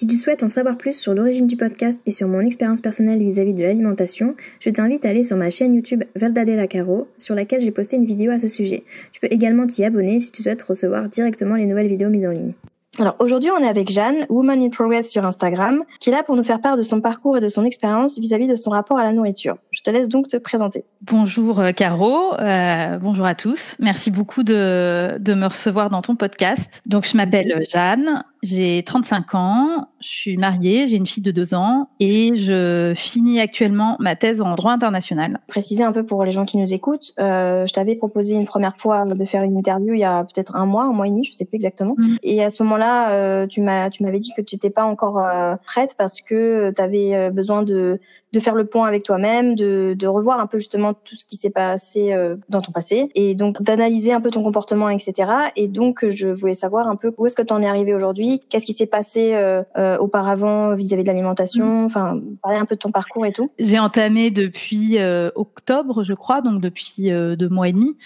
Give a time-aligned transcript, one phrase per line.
[0.00, 3.18] Si tu souhaites en savoir plus sur l'origine du podcast et sur mon expérience personnelle
[3.18, 7.60] vis-à-vis de l'alimentation, je t'invite à aller sur ma chaîne YouTube Verdadela Caro, sur laquelle
[7.60, 8.82] j'ai posté une vidéo à ce sujet.
[9.12, 12.30] Tu peux également t'y abonner si tu souhaites recevoir directement les nouvelles vidéos mises en
[12.30, 12.54] ligne.
[12.98, 16.34] Alors aujourd'hui, on est avec Jeanne, Woman in Progress sur Instagram, qui est là pour
[16.34, 19.04] nous faire part de son parcours et de son expérience vis-à-vis de son rapport à
[19.04, 19.56] la nourriture.
[19.70, 20.84] Je te laisse donc te présenter.
[21.02, 23.76] Bonjour euh, Caro, euh, bonjour à tous.
[23.78, 26.82] Merci beaucoup de, de me recevoir dans ton podcast.
[26.86, 31.54] Donc je m'appelle Jeanne, j'ai 35 ans, je suis mariée, j'ai une fille de 2
[31.54, 35.40] ans et je finis actuellement ma thèse en droit international.
[35.46, 38.76] Préciser un peu pour les gens qui nous écoutent, euh, je t'avais proposé une première
[38.78, 41.24] fois de faire une interview il y a peut-être un mois, un mois et demi,
[41.24, 41.94] je sais plus exactement.
[41.98, 42.16] Mm.
[42.22, 45.18] Et à ce moment-là, euh, tu m'as tu m'avais dit que tu n'étais pas encore
[45.18, 48.00] euh, prête parce que tu avais euh, besoin de
[48.32, 51.36] de faire le point avec toi-même, de, de revoir un peu justement tout ce qui
[51.36, 55.30] s'est passé euh, dans ton passé et donc d'analyser un peu ton comportement, etc.
[55.56, 58.40] Et donc je voulais savoir un peu où est-ce que tu en es arrivé aujourd'hui
[58.48, 61.84] Qu'est-ce qui s'est passé euh, euh, auparavant vis-à-vis de l'alimentation mm.
[61.84, 63.50] Enfin, parler un peu de ton parcours et tout.
[63.58, 67.96] J'ai entamé depuis euh, octobre, je crois, donc depuis deux mois et demi,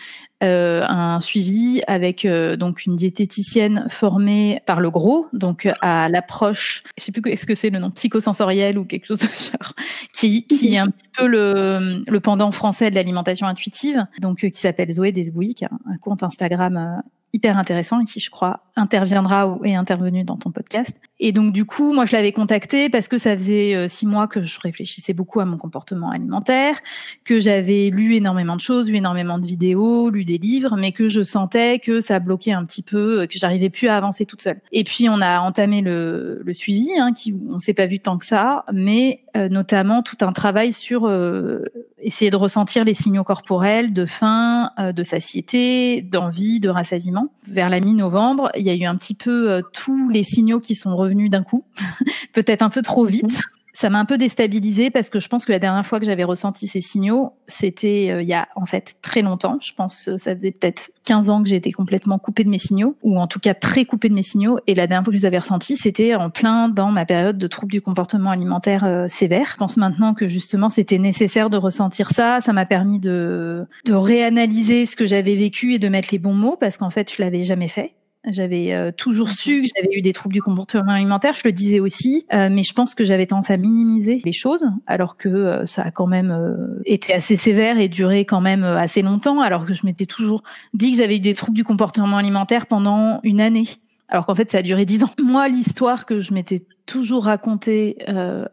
[0.44, 7.12] un suivi avec donc une diététicienne formée par le gros, donc à l'approche, je sais
[7.12, 9.72] plus est-ce que c'est le nom psychosensoriel ou quelque chose de genre,
[10.12, 14.58] qui, qui est un petit peu le, le pendant français de l'alimentation intuitive, donc qui
[14.58, 17.02] s'appelle Zoé Desbouilles, qui a un compte Instagram
[17.34, 21.00] hyper intéressant et qui, je crois, interviendra ou est intervenu dans ton podcast.
[21.18, 24.28] Et donc, du coup, moi, je l'avais contacté parce que ça faisait euh, six mois
[24.28, 26.76] que je réfléchissais beaucoup à mon comportement alimentaire,
[27.24, 31.08] que j'avais lu énormément de choses, vu énormément de vidéos, lu des livres, mais que
[31.08, 34.42] je sentais que ça bloquait un petit peu, euh, que j'arrivais plus à avancer toute
[34.42, 34.60] seule.
[34.70, 38.16] Et puis, on a entamé le, le suivi, hein, qui, on s'est pas vu tant
[38.16, 41.10] que ça, mais euh, notamment tout un travail sur
[41.98, 47.23] essayer de ressentir les signaux corporels de faim, de satiété, d'envie, de rassasiement.
[47.46, 50.96] Vers la mi-novembre, il y a eu un petit peu tous les signaux qui sont
[50.96, 51.64] revenus d'un coup,
[52.32, 53.42] peut-être un peu trop vite.
[53.74, 56.22] Ça m'a un peu déstabilisée parce que je pense que la dernière fois que j'avais
[56.22, 59.58] ressenti ces signaux, c'était euh, il y a en fait très longtemps.
[59.60, 62.96] Je pense que ça faisait peut-être 15 ans que été complètement coupée de mes signaux,
[63.02, 64.60] ou en tout cas très coupée de mes signaux.
[64.68, 67.36] Et la dernière fois que je les avais ressentis, c'était en plein dans ma période
[67.36, 69.48] de troubles du comportement alimentaire euh, sévère.
[69.50, 72.40] Je pense maintenant que justement c'était nécessaire de ressentir ça.
[72.40, 76.34] Ça m'a permis de, de réanalyser ce que j'avais vécu et de mettre les bons
[76.34, 77.92] mots parce qu'en fait je l'avais jamais fait.
[78.26, 81.78] J'avais euh, toujours su que j'avais eu des troubles du comportement alimentaire, je le disais
[81.78, 85.66] aussi, euh, mais je pense que j'avais tendance à minimiser les choses, alors que euh,
[85.66, 86.34] ça a quand même
[86.86, 90.42] été assez sévère et duré quand même assez longtemps, alors que je m'étais toujours
[90.72, 93.68] dit que j'avais eu des troubles du comportement alimentaire pendant une année,
[94.08, 95.10] alors qu'en fait ça a duré dix ans.
[95.22, 97.98] Moi, l'histoire que je m'étais toujours racontée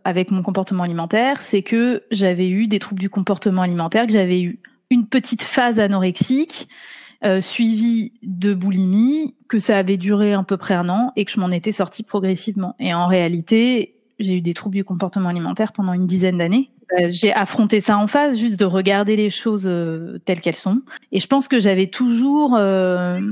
[0.04, 4.42] avec mon comportement alimentaire, c'est que j'avais eu des troubles du comportement alimentaire, que j'avais
[4.42, 4.60] eu
[4.90, 6.68] une petite phase anorexique
[7.24, 11.32] euh, suivi de boulimie, que ça avait duré à peu près un an et que
[11.32, 12.76] je m'en étais sortie progressivement.
[12.80, 16.72] Et en réalité, j'ai eu des troubles du comportement alimentaire pendant une dizaine d'années.
[17.00, 20.82] Euh, j'ai affronté ça en face, juste de regarder les choses euh, telles qu'elles sont.
[21.12, 22.52] Et je pense que j'avais toujours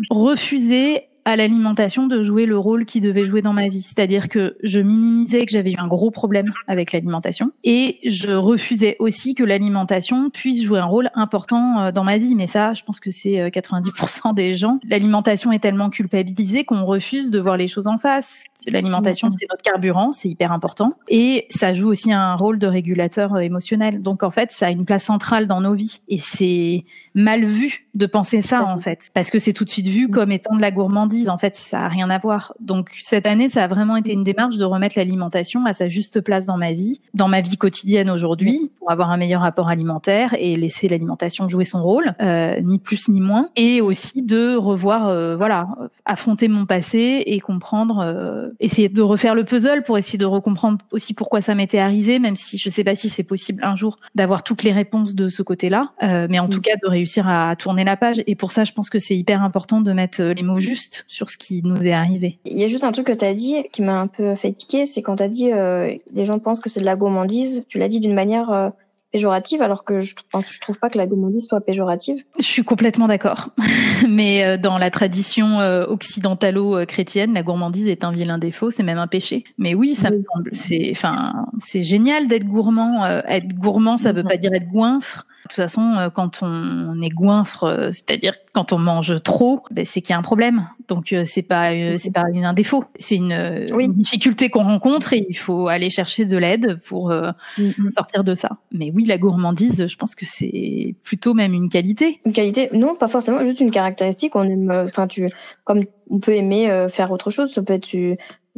[0.09, 3.81] refusé à l'alimentation de jouer le rôle qui devait jouer dans ma vie.
[3.81, 8.96] C'est-à-dire que je minimisais que j'avais eu un gros problème avec l'alimentation et je refusais
[9.00, 12.35] aussi que l'alimentation puisse jouer un rôle important euh, dans ma vie.
[12.35, 14.80] Mais ça, je pense que c'est 90% euh, des gens.
[14.88, 18.46] L'alimentation est tellement culpabilisée qu'on refuse de voir les choses en face.
[18.68, 20.94] L'alimentation, c'est notre carburant, c'est hyper important.
[21.07, 24.01] Et ça joue aussi un rôle de régulateur euh, émotionnel.
[24.01, 26.01] Donc en fait, ça a une place centrale dans nos vies.
[26.07, 26.86] Et c'est
[27.16, 29.10] mal vu de penser ça, en fait.
[29.13, 30.71] Parce que c'est tout de suite vu comme étant de la
[31.09, 32.53] gourmandise en fait, ça a rien à voir.
[32.59, 36.21] Donc cette année, ça a vraiment été une démarche de remettre l'alimentation à sa juste
[36.21, 40.35] place dans ma vie, dans ma vie quotidienne aujourd'hui, pour avoir un meilleur rapport alimentaire
[40.38, 45.07] et laisser l'alimentation jouer son rôle, euh, ni plus ni moins, et aussi de revoir,
[45.07, 45.67] euh, voilà,
[46.06, 50.79] affronter mon passé et comprendre, euh, essayer de refaire le puzzle pour essayer de recomprendre
[50.91, 53.97] aussi pourquoi ça m'était arrivé, même si je sais pas si c'est possible un jour
[54.15, 57.83] d'avoir toutes les réponses de ce côté-là, mais en tout cas de réussir à tourner
[57.83, 58.21] la page.
[58.27, 61.30] Et pour ça, je pense que c'est hyper important de mettre les mots justes sur
[61.30, 62.40] ce qui nous est arrivé.
[62.46, 64.51] Il y a juste un truc que tu as dit qui m'a un peu fait
[64.51, 67.63] tiquer, c'est quand tu as dit euh, les gens pensent que c'est de la gourmandise,
[67.68, 68.69] tu l'as dit d'une manière euh,
[69.12, 72.24] péjorative, alors que je, je trouve pas que la gourmandise soit péjorative.
[72.38, 73.50] Je suis complètement d'accord.
[74.07, 78.98] Mais euh, dans la tradition euh, occidentalo-chrétienne, la gourmandise est un vilain défaut, c'est même
[78.98, 79.44] un péché.
[79.57, 80.52] Mais oui, ça me semble.
[80.54, 83.06] C'est, enfin, c'est génial d'être gourmand.
[83.28, 85.25] Être gourmand, ça veut pas dire être goinfre.
[85.45, 90.12] De toute façon, quand on est goinfre, c'est-à-dire quand on mange trop, ben, c'est qu'il
[90.12, 90.68] y a un problème.
[90.89, 95.38] Donc c'est pas c'est pas un défaut, c'est une, une, difficulté qu'on rencontre et il
[95.38, 97.91] faut aller chercher de l'aide pour mm-hmm.
[97.91, 98.57] sortir de ça.
[98.71, 102.19] Mais oui, la gourmandise, je pense que c'est plutôt même une qualité.
[102.25, 102.69] Une qualité?
[102.74, 104.36] Non, pas forcément, juste une caractéristique.
[104.36, 105.30] On aime, enfin, tu,
[105.63, 107.95] comme on peut aimer euh, faire autre chose, ça peut être,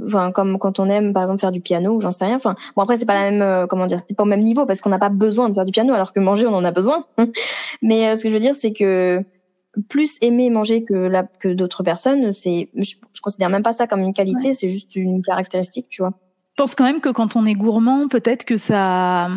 [0.06, 2.36] enfin, comme quand on aime, par exemple, faire du piano ou j'en sais rien.
[2.36, 4.66] Enfin, bon après, c'est pas la même, euh, comment dire, c'est pas au même niveau
[4.66, 6.72] parce qu'on n'a pas besoin de faire du piano, alors que manger, on en a
[6.72, 7.06] besoin.
[7.82, 9.24] Mais euh, ce que je veux dire, c'est que
[9.90, 13.88] plus aimer manger que la, que d'autres personnes, c'est, je, je considère même pas ça
[13.88, 16.14] comme une qualité, c'est juste une caractéristique, tu vois.
[16.58, 19.30] Je pense quand même que quand on est gourmand, peut-être que ça,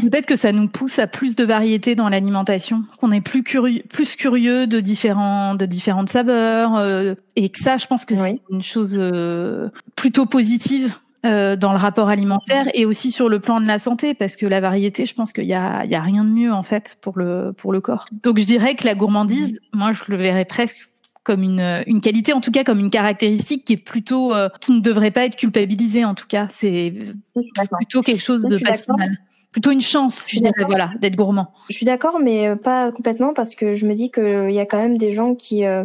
[0.00, 3.82] peut-être que ça nous pousse à plus de variété dans l'alimentation, qu'on est plus curieux,
[3.90, 8.40] plus curieux de différents, de différentes saveurs, euh, et que ça, je pense que c'est
[8.50, 10.94] une chose euh, plutôt positive
[11.26, 14.46] euh, dans le rapport alimentaire et aussi sur le plan de la santé parce que
[14.46, 16.96] la variété je pense qu'il y a, il y a rien de mieux en fait
[17.00, 20.46] pour le pour le corps donc je dirais que la gourmandise moi je le verrais
[20.46, 20.90] presque
[21.22, 24.72] comme une, une qualité, en tout cas comme une caractéristique qui est plutôt, euh, qui
[24.72, 26.46] ne devrait pas être culpabilisée en tout cas.
[26.48, 26.92] C'est
[27.78, 28.56] plutôt quelque chose de
[28.96, 29.18] mal.
[29.52, 31.52] Plutôt une chance, je, dirais, voilà, d'être gourmand.
[31.68, 34.64] Je suis d'accord, mais euh, pas complètement parce que je me dis qu'il y a
[34.64, 35.84] quand même des gens qui, euh,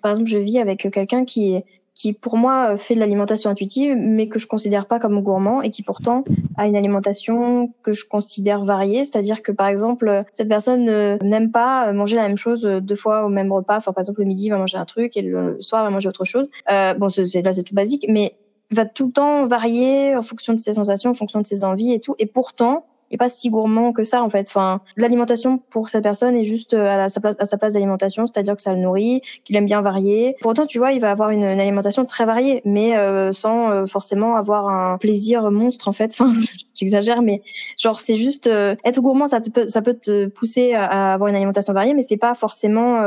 [0.00, 1.60] par exemple, je vis avec quelqu'un qui
[1.94, 5.70] qui pour moi fait de l'alimentation intuitive, mais que je considère pas comme gourmand et
[5.70, 6.24] qui pourtant
[6.56, 9.04] a une alimentation que je considère variée.
[9.04, 10.84] C'est-à-dire que par exemple, cette personne
[11.22, 13.80] n'aime pas manger la même chose deux fois au même repas.
[13.80, 16.08] Par exemple, le midi, il va manger un truc et le soir, il va manger
[16.08, 16.50] autre chose.
[16.70, 18.36] Euh, bon, c'est, là, c'est tout basique, mais
[18.70, 21.92] va tout le temps varier en fonction de ses sensations, en fonction de ses envies
[21.92, 22.14] et tout.
[22.18, 24.46] Et pourtant, et pas si gourmand que ça en fait.
[24.48, 28.72] Enfin, l'alimentation pour cette personne est juste euh, à sa place, d'alimentation, c'est-à-dire que ça
[28.72, 30.36] le nourrit, qu'il aime bien varier.
[30.40, 34.36] Pourtant, tu vois, il va avoir une, alimentation très variée, mais euh, sans euh, forcément
[34.36, 36.10] avoir un plaisir monstre en fait.
[36.20, 36.34] Enfin,
[36.74, 37.40] j'exagère, mais
[37.78, 41.72] genre c'est juste être gourmand, ça peut, ça peut te pousser à, avoir une alimentation
[41.72, 43.00] variée, mais c'est pas forcément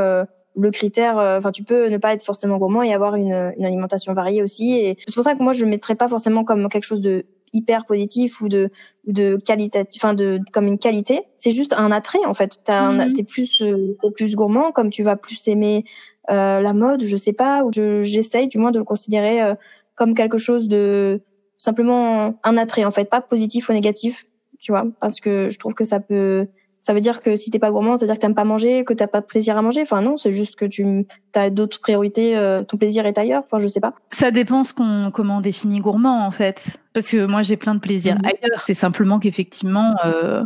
[0.56, 4.14] le critère, enfin tu peux ne pas être forcément gourmand et avoir une, une alimentation
[4.14, 4.78] variée aussi.
[4.78, 7.24] Et c'est pour ça que moi je ne mettrais pas forcément comme quelque chose de
[7.54, 8.70] hyper positif ou de
[9.06, 11.22] ou de qualitatif, enfin de comme une qualité.
[11.38, 12.58] C'est juste un attrait en fait.
[12.64, 15.84] T'as mm t'es plus euh, t'es plus gourmand, comme tu vas plus aimer
[16.30, 19.54] euh, la mode, je sais pas, ou j'essaye du moins de le considérer euh,
[19.94, 21.20] comme quelque chose de
[21.58, 24.26] simplement un attrait en fait, pas positif ou négatif,
[24.58, 26.48] tu vois, parce que je trouve que ça peut
[26.84, 29.06] ça veut dire que si t'es pas gourmand, c'est-à-dire que t'aimes pas manger, que t'as
[29.06, 29.80] pas de plaisir à manger.
[29.80, 33.42] Enfin non, c'est juste que tu as d'autres priorités, euh, ton plaisir est ailleurs.
[33.46, 33.94] Enfin je sais pas.
[34.10, 36.76] Ça dépend ce qu'on comment on définit gourmand en fait.
[36.92, 38.26] Parce que moi j'ai plein de plaisir mhm.
[38.26, 38.64] ailleurs.
[38.66, 40.44] C'est simplement qu'effectivement euh,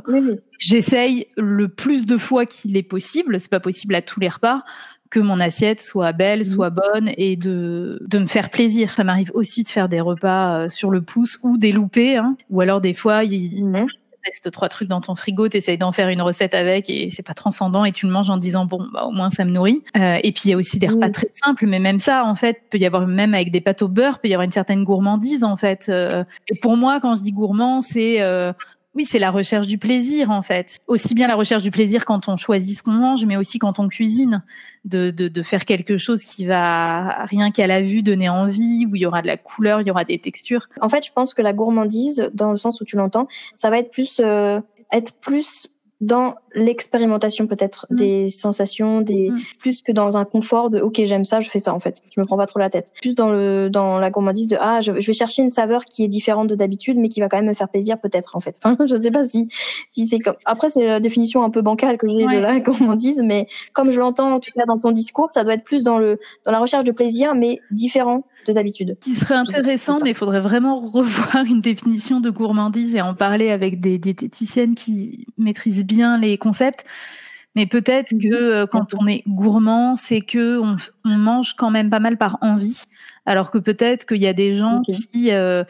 [0.60, 3.40] j'essaye le plus de fois qu'il est possible.
[3.40, 4.62] C'est pas possible à tous les repas
[5.10, 6.44] que mon assiette soit belle, mhm.
[6.44, 8.90] soit bonne et de, de me faire plaisir.
[8.90, 12.36] Ça m'arrive aussi de faire des repas euh, sur le pouce ou des loupés, hein.
[12.48, 13.88] ou alors des fois, il, mhm
[14.28, 17.34] testes trois trucs dans ton frigo, t'essayes d'en faire une recette avec et c'est pas
[17.34, 19.82] transcendant et tu le manges en disant bon bah au moins ça me nourrit.
[19.96, 22.34] Euh, et puis il y a aussi des repas très simples, mais même ça en
[22.34, 24.84] fait peut y avoir même avec des pâtes au beurre peut y avoir une certaine
[24.84, 25.86] gourmandise en fait.
[25.88, 28.52] Euh, et pour moi quand je dis gourmand c'est euh,
[28.98, 30.76] oui, c'est la recherche du plaisir en fait.
[30.88, 33.78] Aussi bien la recherche du plaisir quand on choisit ce qu'on mange, mais aussi quand
[33.78, 34.42] on cuisine,
[34.84, 38.96] de, de, de faire quelque chose qui va rien qu'à la vue donner envie, où
[38.96, 40.68] il y aura de la couleur, il y aura des textures.
[40.80, 43.78] En fait, je pense que la gourmandise, dans le sens où tu l'entends, ça va
[43.78, 44.60] être plus euh,
[44.92, 45.68] être plus
[46.00, 47.96] dans l'expérimentation peut-être mm.
[47.96, 49.38] des sensations, des mm.
[49.58, 52.20] plus que dans un confort de ok j'aime ça, je fais ça en fait, je
[52.20, 52.92] me prends pas trop la tête.
[53.00, 56.08] Plus dans le dans la gourmandise de ah je, vais chercher une saveur qui est
[56.08, 58.58] différente de d'habitude mais qui va quand même me faire plaisir peut-être en fait.
[58.62, 59.48] Enfin je sais pas si
[59.90, 63.22] si c'est comme après c'est la définition un peu bancale que j'ai de la gourmandise
[63.24, 65.98] mais comme je l'entends en tout cas dans ton discours ça doit être plus dans
[65.98, 68.96] le dans la recherche de plaisir mais différent de d'habitude.
[69.00, 73.50] Qui serait intéressant, mais il faudrait vraiment revoir une définition de gourmandise et en parler
[73.50, 76.84] avec des diététiciennes qui maîtrisent bien les concepts.
[77.54, 81.98] Mais peut-être que euh, quand on est gourmand, c'est que on, mange quand même pas
[81.98, 82.82] mal par envie,
[83.26, 85.64] alors que peut-être qu'il y a des gens qui euh,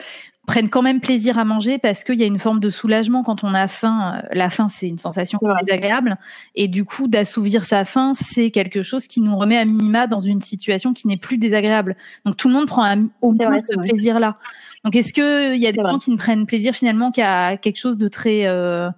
[0.48, 3.44] prennent quand même plaisir à manger parce qu'il y a une forme de soulagement quand
[3.44, 4.22] on a faim.
[4.32, 6.16] La faim, c'est une sensation désagréable.
[6.54, 10.20] Et du coup, d'assouvir sa faim, c'est quelque chose qui nous remet à minima dans
[10.20, 11.96] une situation qui n'est plus désagréable.
[12.24, 14.38] Donc tout le monde prend au moins ce plaisir-là.
[14.84, 17.98] Donc est-ce qu'il y a des gens qui ne prennent plaisir finalement qu'à quelque chose
[17.98, 18.46] de très...
[18.46, 18.88] Euh...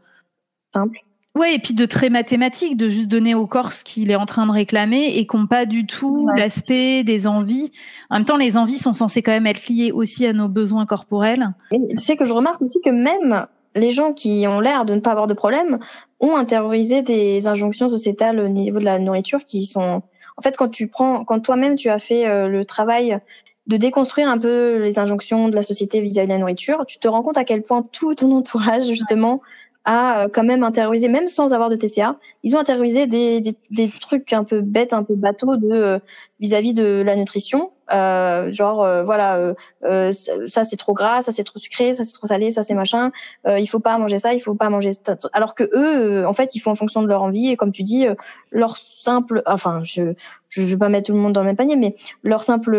[0.73, 1.00] Simple
[1.39, 4.27] Ouais, et puis de très mathématique, de juste donner au corps ce qu'il est en
[4.27, 7.71] train de réclamer et qu'on pas du tout l'aspect des envies.
[8.11, 10.87] En même temps, les envies sont censées quand même être liées aussi à nos besoins
[10.87, 11.55] corporels.
[11.71, 13.47] tu sais que je remarque aussi que même
[13.77, 15.79] les gens qui ont l'air de ne pas avoir de problème
[16.19, 20.03] ont intériorisé des injonctions sociétales au niveau de la nourriture qui sont
[20.37, 23.21] en fait quand tu prends quand toi-même tu as fait euh, le travail
[23.67, 27.07] de déconstruire un peu les injonctions de la société vis-à-vis de la nourriture, tu te
[27.07, 29.41] rends compte à quel point tout ton entourage justement
[29.85, 33.55] a euh, quand même intériorisé, même sans avoir de TCA, ils ont intériorisé des, des,
[33.71, 35.99] des trucs un peu bêtes, un peu bateaux de euh,
[36.41, 37.71] vis-à-vis de la nutrition.
[37.93, 42.13] Euh, genre euh, voilà, euh, ça, c'est trop gras, ça c'est trop sucré, ça c'est
[42.13, 43.11] trop salé, ça c'est machin.
[43.47, 44.93] il faut pas manger ça, il faut pas manger.
[44.93, 45.17] Ça.
[45.33, 47.83] Alors que eux, en fait, ils font en fonction de leur envie et comme tu
[47.83, 48.07] dis,
[48.51, 50.15] leur simple, enfin, je
[50.49, 51.95] je vais pas mettre tout le monde dans le même panier, mais
[52.25, 52.77] leur simple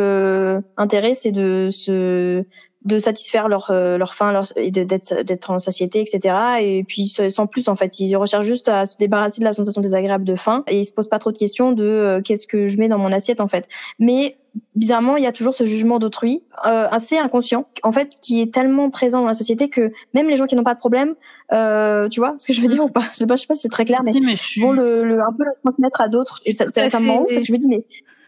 [0.77, 2.43] intérêt, c'est de se
[2.83, 7.07] de satisfaire leur euh, leur faim leur, et d'être d'être en satiété etc et puis
[7.07, 10.35] sans plus en fait ils recherchent juste à se débarrasser de la sensation désagréable de
[10.35, 12.89] faim et ils se posent pas trop de questions de euh, qu'est-ce que je mets
[12.89, 13.67] dans mon assiette en fait.
[13.99, 14.37] Mais
[14.75, 18.53] bizarrement il y a toujours ce jugement d'autrui euh, assez inconscient en fait qui est
[18.53, 21.13] tellement présent dans la société que même les gens qui n'ont pas de problème
[21.53, 23.05] euh, tu vois ce que je veux dire ou pas?
[23.11, 24.11] Je sais pas je sais pas si c'est très clair mais,
[24.59, 27.29] vont le, le, un peu le transmettre à d'autres et ça ça, ça me parce
[27.29, 27.85] que je me dis mais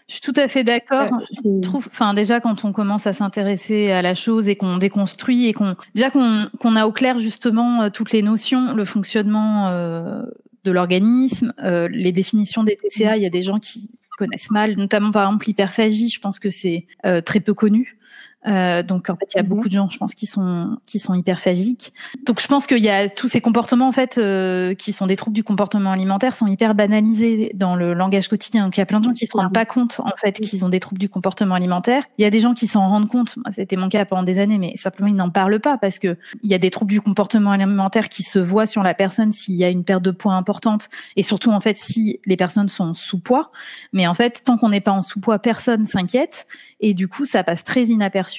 [0.08, 1.08] je suis tout à fait d'accord.
[1.32, 5.48] je trouve, enfin déjà quand on commence à s'intéresser à la chose et qu'on déconstruit
[5.48, 9.70] et qu'on déjà qu'on qu'on a au clair justement euh, toutes les notions, le fonctionnement
[9.70, 10.24] euh,
[10.64, 14.76] de l'organisme, euh, les définitions des TCA, il y a des gens qui connaissent mal,
[14.76, 16.10] notamment par exemple l'hyperphagie.
[16.10, 17.98] Je pense que c'est euh, très peu connu.
[18.48, 19.50] Euh, donc en fait, il y a mhm.
[19.50, 21.94] beaucoup de gens, je pense, qui sont qui sont hyperphagiques.
[22.26, 25.16] Donc je pense qu'il y a tous ces comportements en fait euh, qui sont des
[25.16, 28.66] troubles du comportement alimentaire sont hyper banalisés dans le langage quotidien.
[28.66, 30.66] Donc il y a plein de gens qui se rendent pas compte en fait qu'ils
[30.66, 32.04] ont des troubles du comportement alimentaire.
[32.18, 33.36] Il y a des gens qui s'en rendent compte.
[33.52, 36.52] C'était mon cas pendant des années, mais simplement ils n'en parlent pas parce que il
[36.52, 39.64] y a des troubles du comportement alimentaire qui se voient sur la personne s'il y
[39.64, 43.20] a une perte de poids importante et surtout en fait si les personnes sont sous
[43.20, 43.52] poids.
[43.94, 46.46] Mais en fait, tant qu'on n'est pas en sous poids, personne s'inquiète
[46.80, 48.33] et du coup ça passe très inaperçu.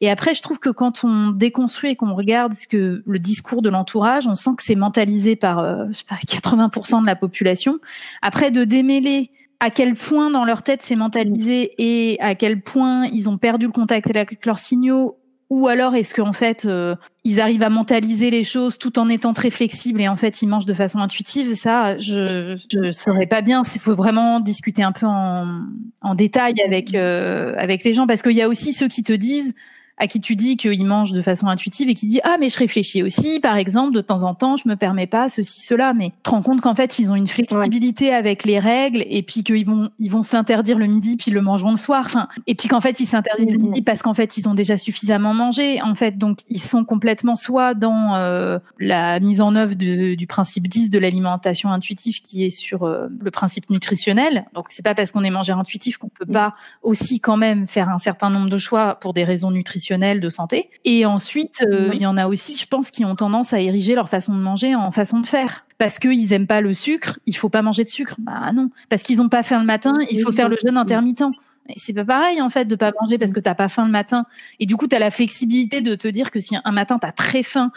[0.00, 3.62] Et après, je trouve que quand on déconstruit et qu'on regarde ce que le discours
[3.62, 7.16] de l'entourage, on sent que c'est mentalisé par euh, je sais pas, 80% de la
[7.16, 7.78] population.
[8.20, 9.30] Après, de démêler
[9.60, 13.66] à quel point dans leur tête c'est mentalisé et à quel point ils ont perdu
[13.66, 15.16] le contact avec leurs signaux
[15.50, 19.32] ou alors est-ce qu'en fait euh, ils arrivent à mentaliser les choses tout en étant
[19.32, 23.40] très flexibles et en fait ils mangent de façon intuitive Ça, je je saurais pas
[23.40, 23.62] bien.
[23.74, 25.60] Il faut vraiment discuter un peu en,
[26.00, 29.12] en détail avec euh, avec les gens parce qu'il y a aussi ceux qui te
[29.12, 29.54] disent
[29.96, 32.58] à qui tu dis qu'il mange de façon intuitive et qui dit ah mais je
[32.58, 35.94] réfléchis aussi par exemple de temps en temps je me permets pas ceci cela.
[35.94, 39.22] Mais tu te rends compte qu'en fait ils ont une flexibilité avec les règles et
[39.22, 42.02] puis qu'ils vont ils vont s'interdire le midi puis ils le mangeront le soir.
[42.06, 44.76] Enfin et puis qu'en fait ils s'interdisent le midi parce qu'en fait ils ont déjà
[44.76, 45.80] suffisamment mangé.
[45.80, 50.66] En fait donc ils sont complètement soit dans euh, la mise en œuvre du principe
[50.66, 54.46] 10 de l'alimentation intuitive qui est sur euh, le principe nutritionnel.
[54.54, 57.88] Donc c'est pas parce qu'on est mangeur intuitif qu'on peut pas aussi quand même faire
[57.90, 60.70] un certain nombre de choix pour des raisons nutritionnelles de santé.
[60.84, 63.94] Et ensuite, euh, il y en a aussi, je pense, qui ont tendance à ériger
[63.94, 65.66] leur façon de manger en façon de faire.
[65.78, 68.14] Parce qu'ils aiment pas le sucre, il faut pas manger de sucre.
[68.18, 68.70] Bah non.
[68.88, 71.24] Parce qu'ils ont pas faim le matin, il faut faire le jeûne intermittent.
[71.68, 73.90] Et c'est pas pareil en fait de pas manger parce que t'as pas faim le
[73.90, 74.26] matin.
[74.60, 77.06] Et du coup, tu as la flexibilité de te dire que si un matin tu
[77.06, 77.72] as très faim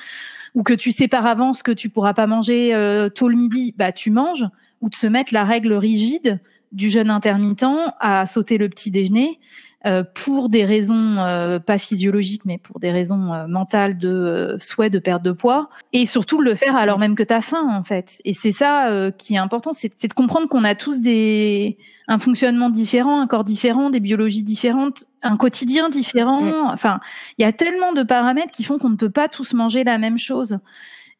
[0.55, 3.73] ou que tu sais par avance que tu pourras pas manger euh, tôt le midi,
[3.77, 4.45] bah tu manges
[4.81, 6.39] ou de se mettre la règle rigide
[6.71, 7.65] du jeûne intermittent
[7.99, 9.39] à sauter le petit déjeuner
[10.15, 14.99] pour des raisons euh, pas physiologiques, mais pour des raisons euh, mentales de souhait de
[14.99, 18.21] perte de poids, et surtout le faire alors même que tu as faim en fait.
[18.25, 22.69] Et c'est ça qui est important, c'est de comprendre qu'on a tous des un fonctionnement
[22.69, 26.71] différent, un corps différent, des biologies différentes, un quotidien différent.
[26.71, 26.99] Enfin,
[27.37, 29.97] il y a tellement de paramètres qui font qu'on ne peut pas tous manger la
[29.97, 30.57] même chose.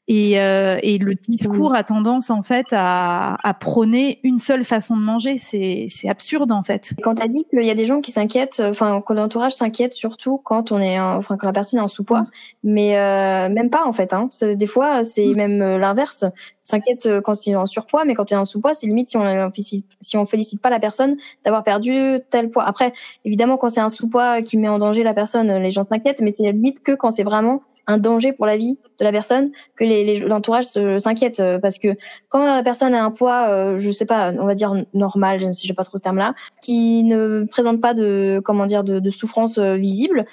[0.10, 4.96] Et, euh, et, le discours a tendance en fait à, à prôner une seule façon
[4.96, 5.38] de manger.
[5.38, 6.94] C'est, c'est absurde en fait.
[7.04, 9.94] Quand tu as dit qu'il y a des gens qui s'inquiètent, enfin que l'entourage s'inquiète
[9.94, 12.28] surtout quand on est, enfin quand la personne est en sous-poids, mm.
[12.64, 14.14] mais euh, même pas en fait.
[14.14, 14.30] Hein.
[14.42, 15.36] Des fois c'est mm.
[15.36, 16.24] même euh, l'inverse.
[16.64, 19.18] S'inquiète euh, quand c'est en surpoids, mais quand tu es en sous-poids, c'est limite si
[19.18, 19.52] on
[20.00, 22.64] si on félicite pas la personne d'avoir perdu tel poids.
[22.64, 22.94] Après,
[23.26, 26.32] évidemment quand c'est un sous-poids qui met en danger la personne, les gens s'inquiètent, mais
[26.32, 29.84] c'est limite que quand c'est vraiment un danger pour la vie de la personne que
[29.84, 30.66] les, l'entourage
[31.00, 31.90] s'inquiète euh, parce que
[32.30, 35.54] quand la personne a un poids, euh, je sais pas, on va dire normal, même
[35.54, 39.10] si j'ai pas trop ce terme-là, qui ne présente pas de comment dire de, de
[39.10, 40.26] souffrance euh, visible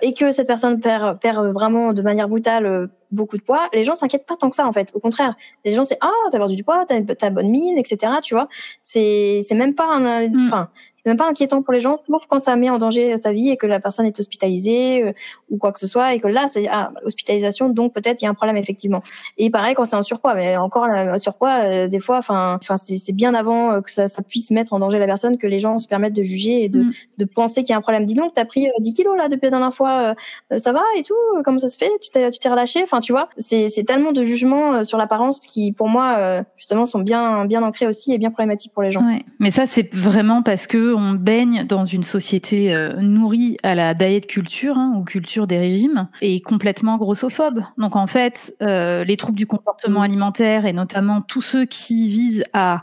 [0.00, 3.94] et que cette personne perd perd vraiment de manière brutale beaucoup de poids, les gens
[3.94, 4.90] s'inquiètent pas tant que ça en fait.
[4.94, 5.34] Au contraire,
[5.66, 8.14] les gens c'est ah t'as perdu du poids, t'as, t'as bonne mine, etc.
[8.22, 8.48] Tu vois,
[8.80, 10.68] c'est c'est même pas un, mm.
[11.06, 13.50] Enfin même pas inquiétant pour les gens, sauf quand ça met en danger sa vie
[13.50, 15.14] et que la personne est hospitalisée
[15.50, 18.28] ou quoi que ce soit, et que là, c'est ah, hospitalisation, donc peut-être il y
[18.28, 19.02] a un problème effectivement.
[19.38, 23.12] Et pareil quand c'est un surpoids, mais encore un surpoids, des fois, enfin, enfin, c'est
[23.12, 25.86] bien avant que ça, ça, puisse mettre en danger la personne que les gens se
[25.86, 26.92] permettent de juger et de, mm.
[27.18, 28.04] de penser qu'il y a un problème.
[28.04, 30.14] Dis donc, t'as pris 10 kilos là depuis la dernière fois,
[30.56, 33.12] ça va et tout, comment ça se fait Tu t'es, tu t'es relâché Enfin, tu
[33.12, 37.62] vois, c'est, c'est tellement de jugements sur l'apparence qui, pour moi, justement, sont bien, bien
[37.62, 39.06] ancrés aussi et bien problématiques pour les gens.
[39.06, 39.24] Ouais.
[39.38, 43.94] Mais ça, c'est vraiment parce que on baigne dans une société euh, nourrie à la
[43.94, 47.60] diet culture hein, ou culture des régimes et complètement grossophobe.
[47.78, 52.44] Donc en fait, euh, les troubles du comportement alimentaire et notamment tous ceux qui visent
[52.52, 52.82] à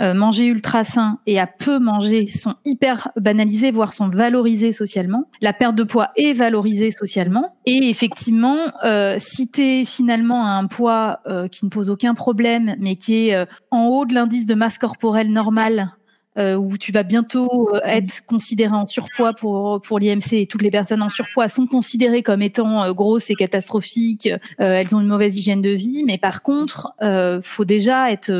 [0.00, 5.28] euh, manger ultra sain et à peu manger sont hyper banalisés, voire sont valorisés socialement.
[5.42, 7.56] La perte de poids est valorisée socialement.
[7.66, 12.76] Et effectivement, euh, si tu finalement à un poids euh, qui ne pose aucun problème,
[12.78, 15.90] mais qui est en haut de l'indice de masse corporelle normale,
[16.38, 20.62] euh, où tu vas bientôt euh, être considéré en surpoids pour pour l'IMC et toutes
[20.62, 24.28] les personnes en surpoids sont considérées comme étant euh, grosses et catastrophiques.
[24.58, 28.30] elles ont une mauvaise hygiène de vie, mais par contre, euh, faut déjà être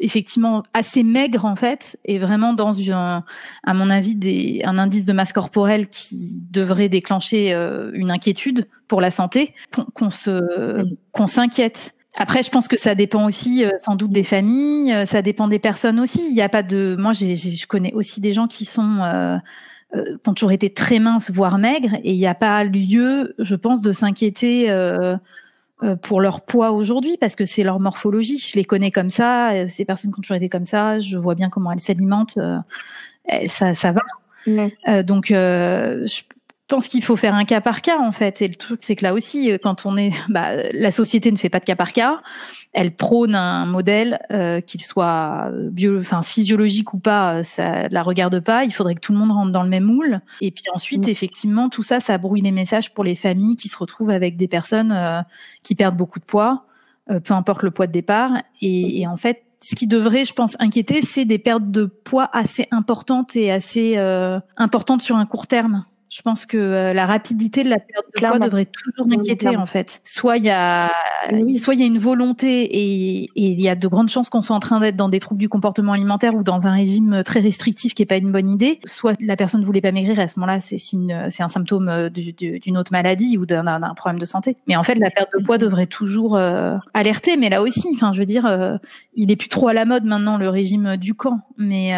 [0.00, 3.22] effectivement assez maigre en fait et vraiment dans un,
[3.64, 7.52] à mon avis, des, un indice de masse corporelle qui devrait déclencher
[7.92, 9.54] une inquiétude pour la santé,
[9.94, 14.22] qu'on se qu'on s'inquiète après, je pense que ça dépend aussi euh, sans doute des
[14.22, 16.26] familles, euh, ça dépend des personnes aussi.
[16.28, 19.36] Il n'y a pas de, moi, j'ai, je connais aussi des gens qui sont euh,
[19.94, 23.34] euh, qui ont toujours été très minces, voire maigres, et il n'y a pas lieu,
[23.38, 25.16] je pense, de s'inquiéter euh,
[26.00, 28.38] pour leur poids aujourd'hui parce que c'est leur morphologie.
[28.38, 29.68] Je les connais comme ça.
[29.68, 32.38] Ces personnes qui ont toujours été comme ça, je vois bien comment elles s'alimentent.
[33.46, 35.02] ça, ça va.
[35.02, 36.22] donc, je
[36.66, 38.42] pense qu'il faut faire un cas par cas en fait.
[38.42, 41.36] Et le truc, c'est que là aussi, euh, quand on est, bah, la société ne
[41.36, 42.20] fait pas de cas par cas.
[42.72, 48.02] Elle prône un modèle, euh, qu'il soit bio, enfin physiologique ou pas, euh, ça la
[48.02, 48.64] regarde pas.
[48.64, 50.20] Il faudrait que tout le monde rentre dans le même moule.
[50.40, 51.10] Et puis ensuite, mm.
[51.10, 54.48] effectivement, tout ça, ça brouille les messages pour les familles qui se retrouvent avec des
[54.48, 55.24] personnes
[55.62, 56.66] qui perdent beaucoup de poids,
[57.06, 58.32] peu importe le poids de départ.
[58.60, 62.28] Et, et en fait, ce qui devrait, je pense, inquiéter, c'est des pertes de poids
[62.32, 63.96] assez importantes et assez
[64.56, 65.84] importantes sur un court terme.
[66.08, 69.66] Je pense que euh, la rapidité de la perte de poids devrait toujours m'inquiéter en
[69.66, 70.00] fait.
[70.04, 70.92] Soit il y a,
[71.58, 74.54] soit il y a une volonté et, il y a de grandes chances qu'on soit
[74.54, 77.94] en train d'être dans des troubles du comportement alimentaire ou dans un régime très restrictif
[77.94, 78.78] qui est pas une bonne idée.
[78.84, 82.08] Soit la personne ne voulait pas maigrir à ce moment-là, c'est c'est un symptôme euh,
[82.08, 83.64] d'une autre maladie ou d'un
[83.96, 84.56] problème de santé.
[84.68, 87.36] Mais en fait, la perte de poids devrait toujours euh, alerter.
[87.36, 88.78] Mais là aussi, enfin, je veux dire,
[89.14, 91.40] il est plus trop à la mode maintenant le régime du camp.
[91.58, 91.92] Mais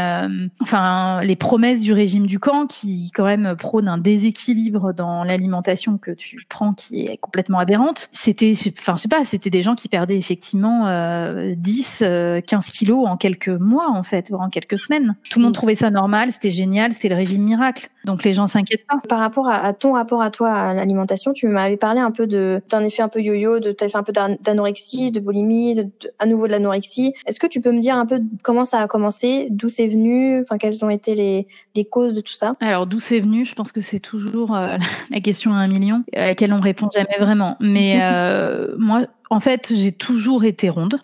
[0.62, 5.98] enfin, les promesses du régime du camp qui quand même prônent un déséquilibre dans l'alimentation
[5.98, 8.08] que tu prends qui est complètement aberrante.
[8.12, 12.40] C'était, enfin, je sais pas, c'était des gens qui perdaient effectivement euh, 10, 15 euh,
[12.70, 15.16] kilos en quelques mois, en fait, voire en quelques semaines.
[15.30, 17.88] Tout le monde trouvait ça normal, c'était génial, c'était le régime miracle.
[18.04, 19.00] Donc les gens s'inquiètent pas.
[19.06, 22.62] Par rapport à, ton rapport à toi à l'alimentation, tu m'avais parlé un peu de
[22.70, 26.24] d'un effet un peu yo-yo, de t'avais fait un peu d'anorexie, de boulimie, de, à
[26.24, 27.12] nouveau de l'anorexie.
[27.26, 30.40] Est-ce que tu peux me dire un peu comment ça a commencé, d'où c'est venu,
[30.40, 32.54] enfin quelles ont été les, les causes de tout ça?
[32.60, 34.76] Alors d'où c'est venu, je pense que c'est toujours euh,
[35.10, 37.56] la question à un million, à laquelle on répond jamais vraiment.
[37.60, 41.00] Mais euh, moi, en fait, j'ai toujours été ronde.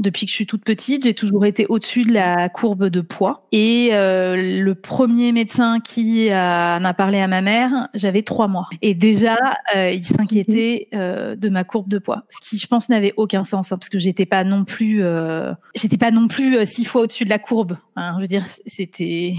[0.00, 3.46] Depuis que je suis toute petite, j'ai toujours été au-dessus de la courbe de poids.
[3.52, 8.66] Et euh, le premier médecin qui en a parlé à ma mère, j'avais trois mois.
[8.80, 9.36] Et déjà,
[9.76, 13.44] euh, il s'inquiétait euh, de ma courbe de poids, ce qui, je pense, n'avait aucun
[13.44, 15.02] sens hein, parce que j'étais pas non plus,
[15.74, 17.76] j'étais pas non plus six fois au-dessus de la courbe.
[17.94, 18.14] Hein.
[18.16, 19.34] je veux dire, c'était,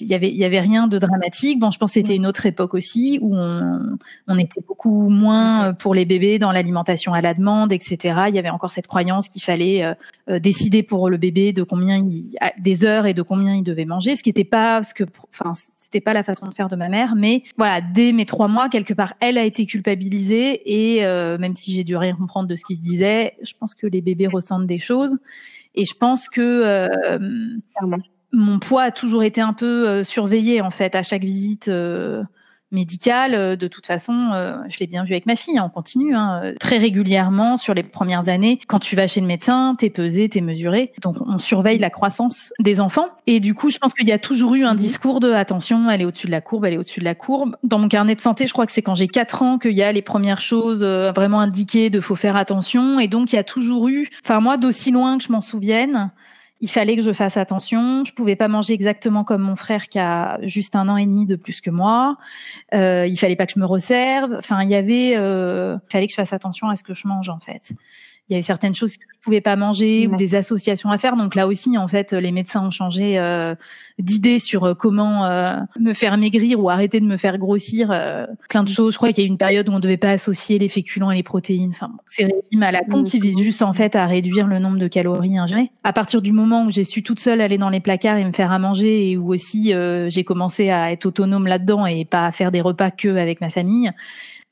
[0.00, 1.58] il y avait, il y avait rien de dramatique.
[1.58, 5.74] Bon, je pense que c'était une autre époque aussi où on, on était beaucoup moins
[5.74, 8.24] pour les bébés dans l'alimentation à la demande, etc.
[8.28, 9.94] Il y avait encore cette croyance qu'il fallait euh,
[10.30, 13.84] euh, décider pour le bébé de combien il, des heures et de combien il devait
[13.84, 16.76] manger, ce qui n'était pas ce que, enfin, c'était pas la façon de faire de
[16.76, 21.04] ma mère, mais voilà, dès mes trois mois, quelque part, elle a été culpabilisée et
[21.04, 23.86] euh, même si j'ai dû rien comprendre de ce qui se disait, je pense que
[23.86, 25.18] les bébés ressentent des choses.
[25.74, 26.88] Et je pense que
[28.32, 31.70] mon poids a toujours été un peu surveillé en fait à chaque visite
[32.72, 33.34] médicale.
[33.34, 36.14] Euh, de toute façon, euh, je l'ai bien vu avec ma fille, hein, on continue
[36.14, 38.58] hein, euh, très régulièrement sur les premières années.
[38.66, 40.92] Quand tu vas chez le médecin, t'es pesé, t'es mesuré.
[41.02, 43.08] Donc on surveille la croissance des enfants.
[43.26, 44.80] Et du coup, je pense qu'il y a toujours eu un mhm.
[44.80, 47.56] discours de attention, elle est au-dessus de la courbe, elle est au-dessus de la courbe.
[47.62, 49.82] Dans mon carnet de santé, je crois que c'est quand j'ai 4 ans qu'il y
[49.82, 52.98] a les premières choses vraiment indiquées de faut faire attention.
[52.98, 56.10] Et donc il y a toujours eu, enfin moi d'aussi loin que je m'en souvienne,
[56.62, 58.04] il fallait que je fasse attention.
[58.04, 61.26] Je pouvais pas manger exactement comme mon frère qui a juste un an et demi
[61.26, 62.16] de plus que moi.
[62.72, 64.36] Euh, il fallait pas que je me resserve.
[64.38, 67.28] Enfin, il y avait, euh, fallait que je fasse attention à ce que je mange
[67.28, 67.72] en fait.
[68.28, 71.16] Il y avait certaines choses que je pouvais pas manger ou des associations à faire.
[71.16, 73.54] Donc là aussi, en fait, les médecins ont changé euh,
[73.98, 77.88] d'idée sur euh, comment euh, me faire maigrir ou arrêter de me faire grossir.
[78.48, 78.94] plein de choses.
[78.94, 81.10] Je crois qu'il y a eu une période où on devait pas associer les féculents
[81.10, 81.70] et les protéines.
[81.70, 84.78] Enfin, ces régimes à la con qui visent juste en fait à réduire le nombre
[84.78, 85.70] de calories ingérées.
[85.84, 88.32] À partir du moment où j'ai su toute seule aller dans les placards et me
[88.32, 89.72] faire à manger et où aussi
[90.08, 93.50] j'ai commencé à être autonome là-dedans et pas à faire des repas que avec ma
[93.50, 93.92] famille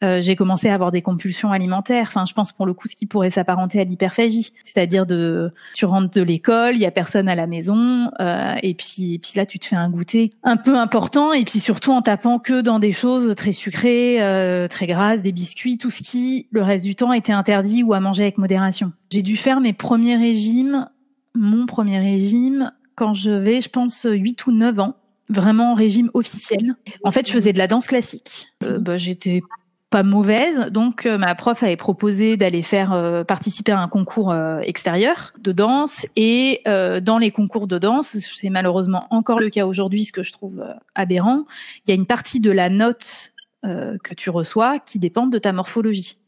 [0.03, 2.07] euh, j'ai commencé à avoir des compulsions alimentaires.
[2.09, 5.85] Enfin, je pense pour le coup ce qui pourrait s'apparenter à l'hyperphagie, c'est-à-dire de tu
[5.85, 9.47] rentres de l'école, il y a personne à la maison, euh, et puis puis là
[9.47, 12.79] tu te fais un goûter un peu important, et puis surtout en tapant que dans
[12.79, 16.95] des choses très sucrées, euh, très grasses, des biscuits, tout ce qui le reste du
[16.95, 18.93] temps était interdit ou à manger avec modération.
[19.13, 20.89] J'ai dû faire mes premiers régimes,
[21.35, 24.97] mon premier régime quand je vais, je pense, 8 ou 9 ans
[25.31, 26.75] vraiment régime officiel.
[27.05, 28.49] En fait, je faisais de la danse classique.
[28.63, 29.41] Euh, bah, j'étais
[29.90, 30.70] pas mauvaise.
[30.70, 35.33] Donc euh, ma prof avait proposé d'aller faire euh, participer à un concours euh, extérieur
[35.40, 40.12] de danse et dans les concours de danse, c'est malheureusement encore le cas aujourd'hui, ce
[40.12, 41.44] que je trouve aberrant.
[41.85, 45.53] Il y a une partie de la note que tu reçois qui dépend de ta
[45.53, 46.18] morphologie.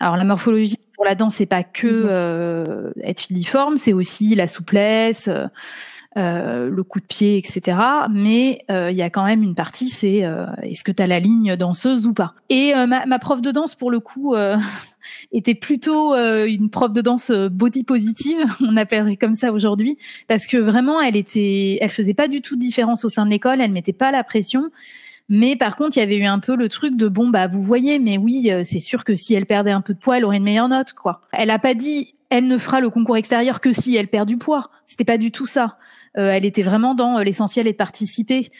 [0.00, 3.02] Alors la morphologie pour la danse, c'est pas que mmh.
[3.02, 5.28] être filiforme, c'est aussi la souplesse
[6.18, 7.78] euh, le coup de pied, etc.
[8.10, 11.06] Mais euh, il y a quand même une partie, c'est euh, est-ce que tu as
[11.06, 12.34] la ligne danseuse ou pas?
[12.50, 14.34] Et ma, ma, prof de danse, pour le coup,
[15.32, 19.96] était plutôt une prof de danse body positive, on appellerait comme ça aujourd'hui,
[20.28, 23.30] parce que vraiment, elle était, elle faisait pas du tout de différence au sein de
[23.30, 24.70] l'école, elle mettait pas la pression.
[25.30, 27.62] Mais par contre, il y avait eu un peu le truc de bon bah vous
[27.62, 30.36] voyez, mais oui, c'est sûr que si elle perdait un peu de poids, elle aurait
[30.36, 31.22] une meilleure note quoi.
[31.32, 34.38] Elle a pas dit elle ne fera le concours extérieur que si elle perd du
[34.38, 34.70] poids.
[34.86, 35.76] C'était pas du tout ça.
[36.18, 38.50] Euh, elle était vraiment dans euh, l'essentiel et de participer.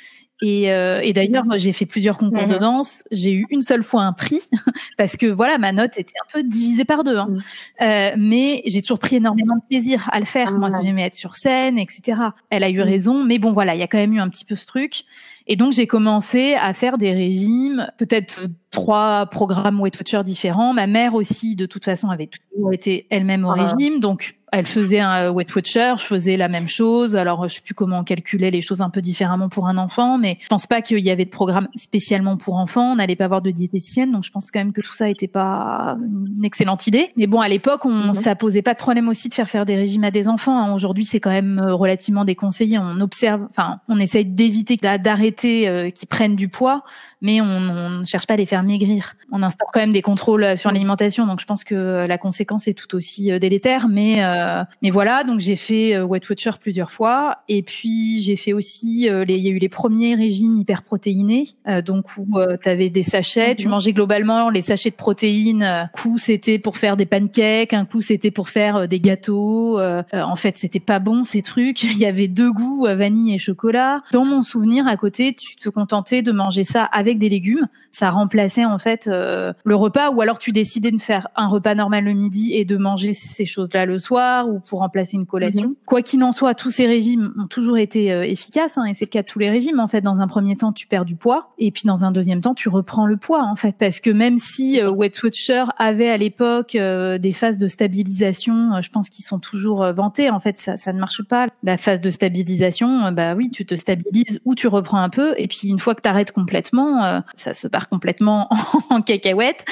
[0.42, 3.04] Et, euh, et d'ailleurs, moi, j'ai fait plusieurs concours de danse.
[3.12, 4.40] J'ai eu une seule fois un prix
[4.98, 7.16] parce que voilà, ma note était un peu divisée par deux.
[7.16, 7.28] Hein.
[7.30, 7.38] Mm.
[7.82, 10.50] Euh, mais j'ai toujours pris énormément de plaisir à le faire.
[10.52, 12.20] Ah, moi, j'aimais être sur scène, etc.
[12.50, 14.44] Elle a eu raison, mais bon, voilà, il y a quand même eu un petit
[14.44, 15.04] peu ce truc.
[15.46, 20.74] Et donc, j'ai commencé à faire des régimes, peut-être trois programmes Weight Watcher différents.
[20.74, 23.64] Ma mère aussi, de toute façon, avait toujours été elle-même au ah.
[23.64, 24.00] régime.
[24.00, 27.16] Donc, elle faisait un Weight Watcher, je faisais la même chose.
[27.16, 30.18] Alors, je sais plus comment on calculait les choses un peu différemment pour un enfant,
[30.18, 32.92] mais je pense pas qu'il y avait de programme spécialement pour enfants.
[32.92, 35.26] On n'allait pas avoir de diététicienne, donc je pense quand même que tout ça était
[35.26, 37.12] pas une excellente idée.
[37.16, 38.14] Mais bon, à l'époque, on, mhm.
[38.14, 40.58] ça posait pas de problème aussi de faire faire des régimes à des enfants.
[40.58, 40.74] Hein.
[40.74, 42.78] Aujourd'hui, c'est quand même euh, relativement déconseillé.
[42.78, 46.84] On observe, enfin, on essaye d'éviter d'arrêter euh, qu'ils prennent du poids,
[47.22, 49.14] mais on ne cherche pas à les faire maigrir.
[49.30, 52.68] On instaure quand même des contrôles euh, sur l'alimentation, donc je pense que la conséquence
[52.68, 54.41] est tout aussi délétère, mais euh,
[54.82, 59.08] mais voilà, donc j'ai fait euh, Weight Watcher plusieurs fois, et puis j'ai fait aussi,
[59.08, 61.44] euh, les, il y a eu les premiers régimes hyperprotéinés,
[61.84, 63.72] donc où tu avais des sachets, tu mhm.
[63.72, 65.62] mangeais globalement les sachets de protéines.
[65.62, 69.80] Un coup c'était pour faire des pancakes, un coup c'était pour faire des gâteaux.
[69.80, 71.82] en fait, c'était pas bon ces trucs.
[71.82, 74.02] Il y avait deux goûts, vanille et chocolat.
[74.12, 77.68] Dans mon souvenir, à côté, tu te contentais de manger ça avec des légumes.
[77.90, 82.04] Ça remplaçait en fait le repas, ou alors tu décidais de faire un repas normal
[82.04, 85.68] le midi et de manger ces choses-là le soir ou pour remplacer une collation.
[85.68, 85.74] Mhm.
[85.86, 89.04] Quoi qu'il en soit, tous ces régimes ont toujours été euh, efficaces, hein, et c'est
[89.04, 89.80] le cas de tous les régimes.
[89.80, 92.40] En fait, dans un premier temps, tu perds du poids, et puis dans un deuxième
[92.40, 96.08] temps, tu reprends le poids, en fait, parce que même si euh, Weight Watcher avait
[96.08, 100.30] à l'époque euh, des phases de stabilisation, je pense qu'ils sont toujours vantés.
[100.30, 101.46] En fait, ça, ça ne marche pas.
[101.62, 105.48] La phase de stabilisation, bah oui, tu te stabilises ou tu reprends un peu, et
[105.48, 108.48] puis une fois que tu arrêtes complètement, ça se part complètement
[108.90, 109.64] en cacahuète,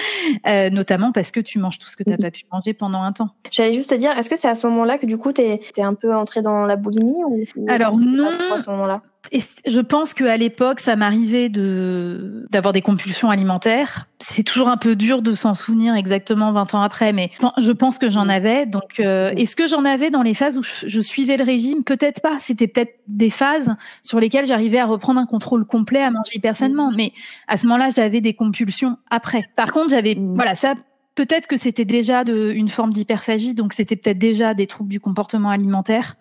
[0.72, 3.12] notamment parce que tu manges tout ce que tu n'as pas pu manger pendant un
[3.12, 3.30] temps.
[3.50, 5.60] J'allais juste te dire, est-ce que c'est à ce moment-là que du coup, tu es,
[5.78, 8.28] un peu entré dans la boulimie ou, Alors non.
[8.52, 9.02] à ce moment-là?
[9.32, 14.06] Et je pense qu'à l'époque, ça m'arrivait de d'avoir des compulsions alimentaires.
[14.18, 17.98] C'est toujours un peu dur de s'en souvenir exactement 20 ans après, mais je pense
[17.98, 18.66] que j'en avais.
[18.66, 21.84] Donc, euh, est-ce que j'en avais dans les phases où je, suivais le régime?
[21.84, 22.38] Peut-être pas.
[22.40, 23.70] C'était peut-être des phases
[24.02, 26.90] sur lesquelles j'arrivais à reprendre un contrôle complet, à manger hyper sainement.
[26.90, 27.12] Mais
[27.46, 29.44] à ce moment-là, j'avais des compulsions après.
[29.54, 30.74] Par contre, j'avais voilà ça
[31.20, 35.50] peut-être que c'était déjà une forme d'hyperphagie, donc c'était peut-être déjà des troubles du comportement
[35.50, 36.16] alimentaire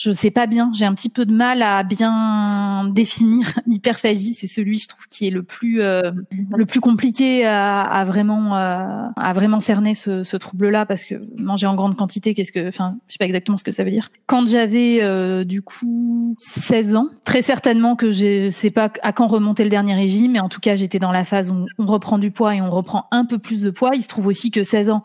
[0.00, 0.70] je sais pas bien.
[0.74, 4.32] J'ai un petit peu de mal à bien définir l'hyperphagie.
[4.32, 6.10] C'est celui, je trouve, qui est le plus euh,
[6.56, 11.66] le plus compliqué à, vraiment euh, à vraiment cerner ce, ce trouble-là parce que manger
[11.66, 14.08] en grande quantité, qu'est-ce que, enfin, je sais pas exactement ce que ça veut dire.
[14.26, 19.26] Quand j'avais euh, du coup 16 ans, très certainement que je sais pas à quand
[19.26, 22.16] remonter le dernier régime, mais en tout cas, j'étais dans la phase où on reprend
[22.16, 23.90] du poids et on reprend un peu plus de poids.
[23.94, 25.02] Il se trouve aussi que 16 ans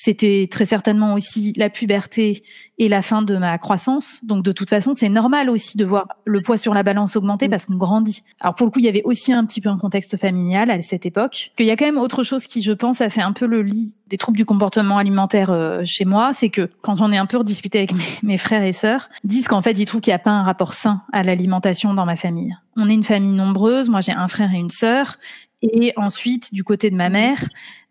[0.00, 2.44] C'était très certainement aussi la puberté
[2.78, 4.20] et la fin de ma croissance.
[4.22, 7.48] Donc de toute façon, c'est normal aussi de voir le poids sur la balance augmenter
[7.48, 7.50] mm.
[7.50, 8.22] parce qu'on grandit.
[8.40, 10.80] Alors pour le coup, il y avait aussi un petit peu un contexte familial à
[10.82, 11.50] cette époque.
[11.58, 13.60] Il y a quand même autre chose qui, je pense, a fait un peu le
[13.62, 17.26] lit des troubles du comportement alimentaire euh, chez moi, c'est que quand j'en ai un
[17.26, 20.20] peu rediscuté avec mes, frères et sœurs, disent qu'en fait, ils trouvent qu'il n'y a
[20.20, 22.56] pas un rapport sain à l'alimentation dans ma famille.
[22.76, 25.16] On est une famille nombreuse, moi j'ai un frère et une sœur,
[25.62, 27.48] et ensuite, du côté de ma mère,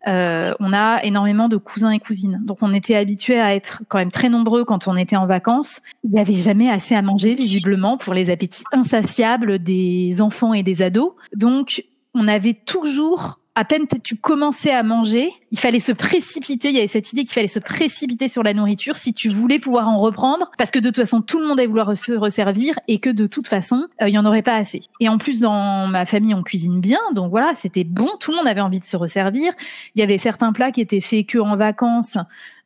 [0.08, 2.40] euh, on a énormément de cousins et cousines.
[2.44, 5.80] Donc on était habitués à être quand même très nombreux quand on était en vacances.
[6.04, 10.62] Il n'y avait jamais assez à manger, visiblement, pour les appétits insatiables des enfants et
[10.62, 11.12] des ados.
[11.34, 16.68] Donc on avait toujours à peine tu commençais à manger, il fallait se précipiter.
[16.68, 19.58] Il y avait cette idée qu'il fallait se précipiter sur la nourriture si tu voulais
[19.58, 22.78] pouvoir en reprendre, parce que de toute façon tout le monde allait vouloir se resservir
[22.86, 24.82] et que de toute façon euh, il y en aurait pas assez.
[25.00, 28.08] Et en plus dans ma famille on cuisine bien, donc voilà c'était bon.
[28.20, 29.52] Tout le monde avait envie de se resservir.
[29.96, 32.16] Il y avait certains plats qui étaient faits que en vacances,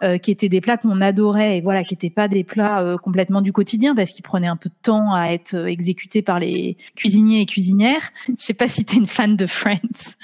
[0.02, 2.96] euh, qui étaient des plats qu'on adorait et voilà qui n'étaient pas des plats euh,
[2.96, 6.76] complètement du quotidien parce qu'ils prenaient un peu de temps à être exécutés par les
[6.96, 8.10] cuisiniers et cuisinières.
[8.28, 10.16] Je sais pas si tu es une fan de Friends,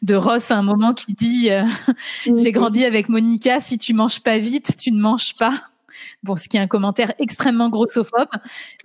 [0.00, 1.64] de Ross à un moment qui dit euh,
[2.24, 5.52] j'ai grandi avec Monica si tu manges pas vite tu ne manges pas.
[6.22, 8.28] Bon ce qui est un commentaire extrêmement grossophobe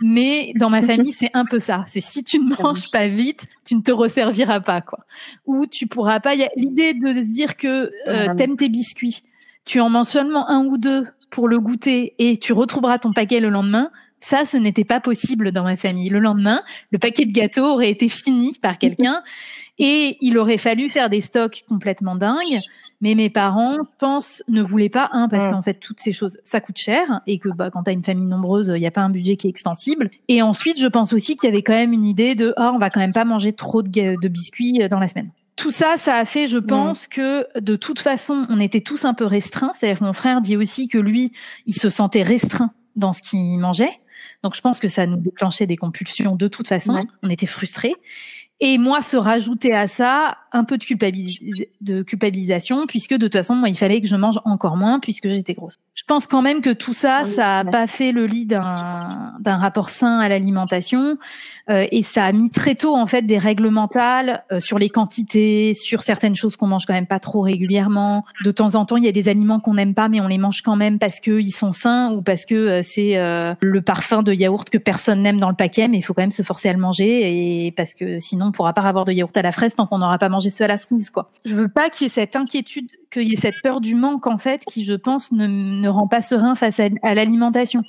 [0.02, 1.86] mais dans ma famille c'est un peu ça.
[1.88, 5.00] C'est si tu ne manges pas vite tu ne te resserviras pas quoi.
[5.46, 8.68] Ou tu pourras pas il y a l'idée de se dire que euh, t'aimes tes
[8.68, 9.24] biscuits
[9.66, 13.40] tu en manges seulement un ou deux pour le goûter et tu retrouveras ton paquet
[13.40, 13.90] le lendemain
[14.22, 16.10] ça, ce n'était pas possible dans ma famille.
[16.10, 19.24] Le lendemain, le paquet de gâteaux aurait été fini par quelqu'un
[19.80, 22.60] et il aurait fallu faire des stocks complètement dingues.
[23.02, 26.38] Mais mes parents, je pense, ne voulaient pas un parce qu'en fait toutes ces choses,
[26.44, 29.02] ça coûte cher et que bah, quand t'as une famille nombreuse, il n'y a pas
[29.02, 30.12] un budget qui est extensible.
[30.28, 32.78] Et ensuite, je pense aussi qu'il y avait quand même une idée de ah, on
[32.78, 35.26] va quand même pas manger trop de, de biscuits euh, dans la semaine
[35.62, 39.14] tout ça, ça a fait, je pense, que de toute façon, on était tous un
[39.14, 39.72] peu restreints.
[39.76, 41.34] C'est-à-dire que mon frère dit aussi que lui,
[41.68, 44.00] il se sentait restreint dans ce qu'il mangeait.
[44.44, 47.06] Donc je pense que ça nous déclenchait des compulsions de toute façon.
[47.22, 47.94] On était frustrés.
[48.64, 50.86] Et moi, se rajouter à ça un peu de,
[51.82, 55.30] de culpabilisation, puisque de toute façon, moi, il fallait que je mange encore moins puisque
[55.30, 55.76] j'étais grosse.
[55.96, 59.90] Je pense quand même que tout ça, ça n'a pas fait le lit d'un rapport
[59.90, 61.18] sain à l'alimentation,
[61.70, 64.90] euh, et ça a mis très tôt en fait des règles mentales euh, sur les
[64.90, 68.26] quantités, sur certaines choses qu'on mange quand même pas trop régulièrement.
[68.44, 70.38] De temps en temps, il y a des aliments qu'on n'aime pas, mais on les
[70.38, 73.16] mange quand même parce qu'ils sont sains ou parce que euh, c'est
[73.62, 76.32] le parfum de yaourt que personne n'aime dans le paquet, mais il faut quand même
[76.32, 79.36] se forcer à le manger, et parce que sinon on pourra pas avoir de yaourt
[79.38, 81.32] à la fraise tant qu'on n'aura pas mangé ceux à la cerise, quoi.
[81.46, 84.28] Je veux pas qu'il y ait cette inquiétude, qu'il y ait cette peur du manque,
[84.28, 87.82] en fait, qui, je pense, ne, ne rend pas serein face à, l'alimentation.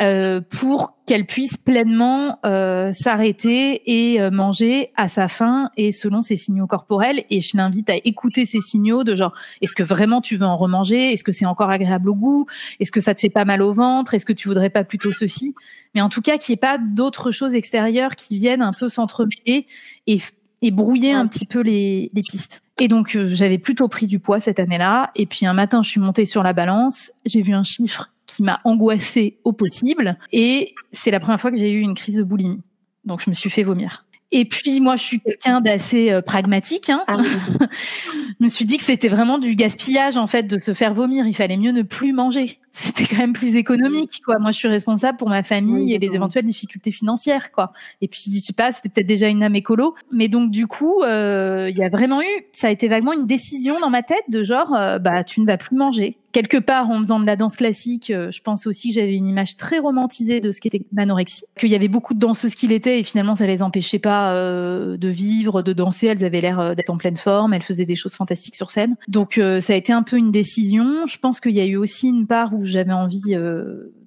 [0.00, 6.22] Euh, pour qu'elle puisse pleinement euh, s'arrêter et euh, manger à sa faim et selon
[6.22, 7.24] ses signaux corporels.
[7.28, 10.56] Et je l'invite à écouter ces signaux de genre, est-ce que vraiment tu veux en
[10.56, 11.12] remanger?
[11.12, 12.46] Est-ce que c'est encore agréable au goût?
[12.80, 14.14] Est-ce que ça te fait pas mal au ventre?
[14.14, 15.54] Est-ce que tu voudrais pas plutôt ceci?
[15.94, 18.88] Mais en tout cas, qu'il n'y ait pas d'autres choses extérieures qui viennent un peu
[18.88, 19.66] s'entremêler
[20.06, 20.20] et,
[20.62, 22.62] et brouiller un petit peu les, les pistes.
[22.80, 25.10] Et donc, j'avais plutôt pris du poids cette année-là.
[25.16, 27.12] Et puis un matin, je suis montée sur la balance.
[27.26, 30.18] J'ai vu un chiffre qui m'a angoissée au possible.
[30.32, 32.60] Et c'est la première fois que j'ai eu une crise de boulimie.
[33.04, 34.06] Donc je me suis fait vomir.
[34.30, 36.88] Et puis moi, je suis quelqu'un d'assez euh, pragmatique.
[36.88, 37.04] Hein.
[37.06, 37.18] Ah
[37.60, 41.26] je me suis dit que c'était vraiment du gaspillage en fait de se faire vomir.
[41.26, 42.58] Il fallait mieux ne plus manger.
[42.72, 44.38] C'était quand même plus économique, quoi.
[44.38, 47.72] Moi, je suis responsable pour ma famille et les éventuelles difficultés financières, quoi.
[48.00, 49.94] Et puis, je sais pas, c'était peut-être déjà une âme écolo.
[50.10, 53.24] Mais donc, du coup, euh, il y a vraiment eu, ça a été vaguement une
[53.24, 56.90] décision dans ma tête de genre, euh, bah, tu ne vas plus manger quelque part
[56.90, 59.78] en faisant de la danse classique, euh, je pense aussi que j'avais une image très
[59.78, 63.34] romantisée de ce qu'était l'anorexie, qu'il y avait beaucoup de danseuses qui l'étaient et finalement
[63.34, 66.06] ça les empêchait pas euh, de vivre, de danser.
[66.06, 68.96] Elles avaient l'air d'être en pleine forme, elles faisaient des choses fantastiques sur scène.
[69.08, 71.06] Donc ça a été un peu une décision.
[71.06, 73.36] Je pense qu'il y a eu aussi une part où j'avais envie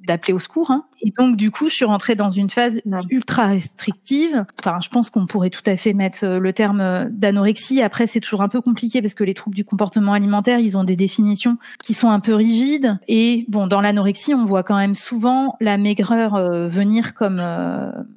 [0.06, 0.72] d'appeler au secours.
[0.72, 0.86] Hein.
[1.02, 4.46] Et donc, du coup, je suis rentrée dans une phase ultra restrictive.
[4.60, 7.82] Enfin, je pense qu'on pourrait tout à fait mettre euh, le terme euh, d'anorexie.
[7.82, 10.84] Après, c'est toujours un peu compliqué parce que les troubles du comportement alimentaire, ils ont
[10.84, 12.98] des définitions qui sont un peu rigides.
[13.08, 17.42] Et bon, dans l'anorexie, on voit quand même souvent la maigreur euh, venir comme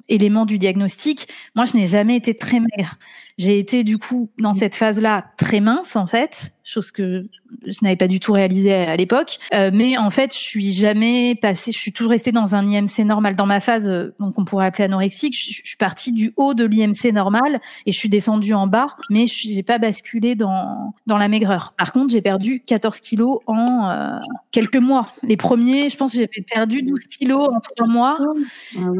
[0.07, 1.27] élément du diagnostic.
[1.55, 2.95] Moi, je n'ai jamais été très maigre.
[3.39, 7.25] J'ai été du coup dans cette phase-là très mince en fait, chose que
[7.65, 9.37] je n'avais pas du tout réalisé à l'époque.
[9.53, 13.05] Euh, mais en fait, je suis jamais passée, je suis toujours restée dans un IMC
[13.05, 13.35] normal.
[13.35, 16.65] Dans ma phase, euh, donc on pourrait appeler anorexique, je, suis partie du haut de
[16.65, 21.17] l'IMC normal et je suis descendue en bas, mais je n'ai pas basculé dans dans
[21.17, 21.73] la maigreur.
[21.77, 24.19] Par contre, j'ai perdu 14 kilos en euh,
[24.51, 25.13] quelques mois.
[25.23, 28.17] Les premiers, je pense, que j'avais perdu 12 kilos en trois mois.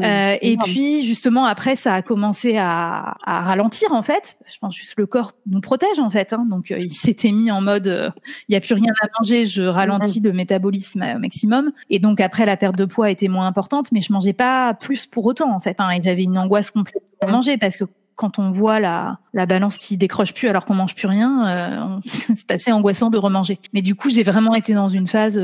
[0.02, 4.58] Ah et puis justement après, ça a commencé à, à ralentir en fait fait, je
[4.58, 6.32] pense juste le corps nous protège en fait.
[6.32, 6.46] Hein.
[6.48, 8.12] Donc il s'était mis en mode,
[8.48, 11.72] il n'y a plus rien à manger, je ralentis le métabolisme au maximum.
[11.88, 15.06] Et donc après la perte de poids était moins importante, mais je mangeais pas plus
[15.06, 15.76] pour autant en fait.
[15.78, 15.90] Hein.
[15.90, 17.84] et j'avais une angoisse complète pour manger parce que
[18.16, 22.00] quand on voit la, la balance qui décroche plus alors qu'on mange plus rien,
[22.34, 23.58] c'est assez angoissant de remanger.
[23.72, 25.40] Mais du coup, j'ai vraiment été dans une phase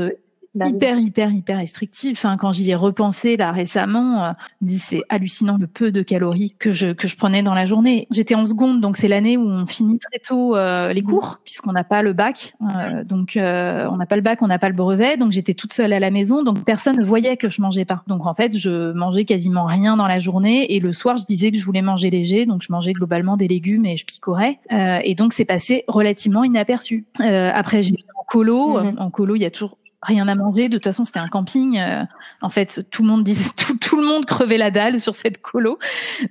[0.57, 2.13] bah hyper, hyper, hyper restrictive.
[2.17, 4.31] Enfin, quand j'y ai repensé là récemment, euh,
[4.77, 8.07] c'est hallucinant le peu de calories que je que je prenais dans la journée.
[8.11, 11.05] J'étais en seconde, donc c'est l'année où on finit très tôt euh, les mmh.
[11.05, 12.53] cours puisqu'on n'a pas le bac.
[12.61, 15.17] Euh, donc on n'a pas le bac, on n'a pas le brevet.
[15.17, 18.03] Donc j'étais toute seule à la maison, donc personne ne voyait que je mangeais pas.
[18.07, 21.51] Donc en fait, je mangeais quasiment rien dans la journée et le soir, je disais
[21.51, 24.59] que je voulais manger léger, donc je mangeais globalement des légumes et je picorais.
[24.71, 27.05] et donc c'est passé relativement inaperçu.
[27.19, 28.95] après j'ai en colo, mmh.
[28.97, 30.69] en colo il y a toujours rien à manger.
[30.69, 31.77] De toute façon, c'était un camping.
[31.79, 32.03] Euh,
[32.41, 33.49] en fait, tout le monde disait
[33.81, 35.79] tout, le monde crevait la dalle sur cette colo.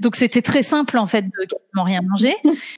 [0.01, 2.35] Donc c'était très simple en fait de quasiment rien manger.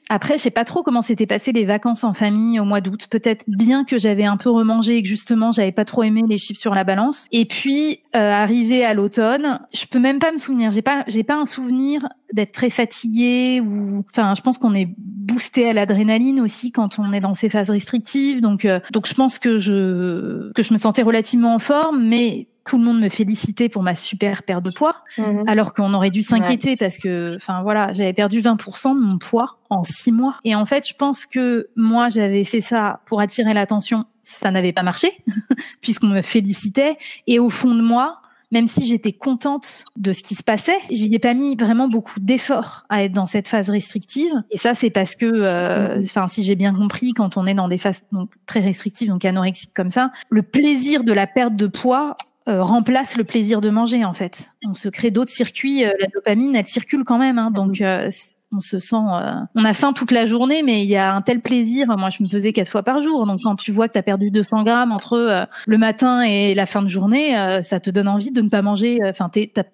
[0.08, 3.06] Après, je sais pas trop comment s'étaient passées les vacances en famille au mois d'août.
[3.10, 6.38] Peut-être bien que j'avais un peu remangé et que justement j'avais pas trop aimé les
[6.38, 7.26] chiffres sur la balance.
[7.32, 10.72] Et puis euh, arrivé à l'automne, je peux même pas me souvenir.
[10.72, 14.88] J'ai pas j'ai pas un souvenir d'être très fatigué ou enfin je pense qu'on est
[14.98, 18.40] boosté à l'adrénaline aussi quand on est dans ces phases restrictives.
[18.40, 22.48] Donc euh, donc je pense que je que je me sentais relativement en forme, mais
[22.68, 25.44] tout le monde me félicitait pour ma super perte de poids, mhm.
[25.48, 29.56] alors qu'on aurait dû s'inquiéter parce que, enfin voilà, j'avais perdu 20% de mon poids
[29.70, 30.36] en six mois.
[30.44, 34.04] Et en fait, je pense que moi, j'avais fait ça pour attirer l'attention.
[34.22, 35.16] Ça n'avait pas marché
[35.80, 36.98] puisqu'on me félicitait.
[37.26, 41.14] Et au fond de moi, même si j'étais contente de ce qui se passait, j'y
[41.14, 44.32] ai pas mis vraiment beaucoup d'efforts à être dans cette phase restrictive.
[44.50, 46.02] Et ça, c'est parce que, euh, mhm.
[46.04, 49.24] enfin, si j'ai bien compris, quand on est dans des phases donc, très restrictives, donc
[49.24, 52.16] anorexiques comme ça, le plaisir de la perte de poids
[52.48, 54.48] euh, remplace le plaisir de manger en fait.
[54.66, 55.84] On se crée d'autres circuits.
[55.84, 58.10] Euh, la dopamine, elle circule quand même, hein, donc euh,
[58.52, 61.40] on se sent, on a faim toute la journée, mais il y a un tel
[61.40, 61.86] plaisir.
[61.98, 64.02] Moi, je me faisais quatre fois par jour, donc quand tu vois que tu as
[64.02, 68.30] perdu 200 grammes entre le matin et la fin de journée, ça te donne envie
[68.30, 69.00] de ne pas manger.
[69.04, 69.30] Enfin,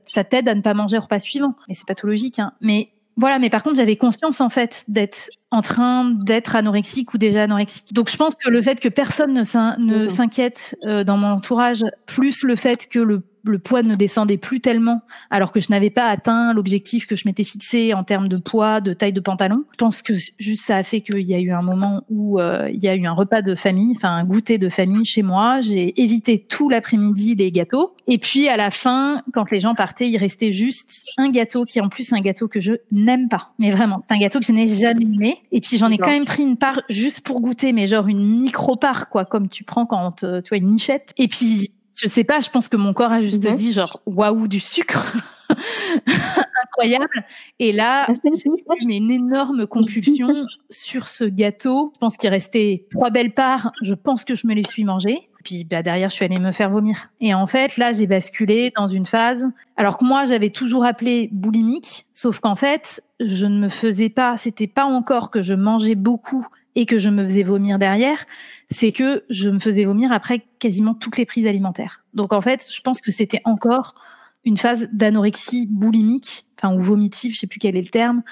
[0.07, 1.55] ça t'aide à ne pas manger au repas suivant.
[1.69, 2.53] Et c'est pathologique, hein.
[2.61, 7.19] Mais voilà, mais par contre, j'avais conscience en fait d'être en train d'être anorexique ou
[7.19, 7.93] déjà anorexique.
[7.93, 10.09] Donc je pense que le fait que personne ne mmh.
[10.09, 14.61] s'inquiète euh, dans mon entourage, plus le fait que le le poids ne descendait plus
[14.61, 18.39] tellement, alors que je n'avais pas atteint l'objectif que je m'étais fixé en termes de
[18.39, 19.65] poids, de taille de pantalon.
[19.73, 22.71] Je pense que juste ça a fait qu'il y a eu un moment où euh,
[22.73, 25.61] il y a eu un repas de famille, enfin un goûter de famille chez moi.
[25.61, 27.95] J'ai évité tout l'après-midi les gâteaux.
[28.07, 31.79] Et puis à la fin, quand les gens partaient, il restait juste un gâteau qui
[31.79, 33.53] est en plus un gâteau que je n'aime pas.
[33.59, 35.39] Mais vraiment, c'est un gâteau que je n'ai jamais aimé.
[35.53, 38.27] Et puis j'en ai quand même pris une part juste pour goûter, mais genre une
[38.27, 41.13] micro part quoi, comme tu prends quand tu as une nichette.
[41.19, 43.57] Et puis je sais pas, je pense que mon corps a juste mhm.
[43.57, 45.17] dit genre waouh du sucre.
[46.65, 47.25] Incroyable.
[47.59, 50.29] Et là, j'ai eu une énorme compulsion
[50.71, 51.93] sur ce gâteau.
[51.95, 53.71] Je pense qu'il restait trois belles parts.
[53.83, 55.29] Je pense que je me les suis mangées.
[55.45, 57.11] Puis bah, derrière, je suis allée me faire vomir.
[57.21, 59.47] Et en fait, là, j'ai basculé dans une phase.
[59.77, 64.37] Alors que moi, j'avais toujours appelé boulimique, sauf qu'en fait, je ne me faisais pas.
[64.37, 68.25] C'était pas encore que je mangeais beaucoup et que je me faisais vomir derrière,
[68.71, 72.05] c'est que je me faisais vomir après quasiment toutes les prises alimentaires.
[72.15, 73.95] Donc en fait, je pense que c'était encore
[74.45, 78.23] une phase d'anorexie boulimique, enfin ou vomitive, je sais plus quel est le terme.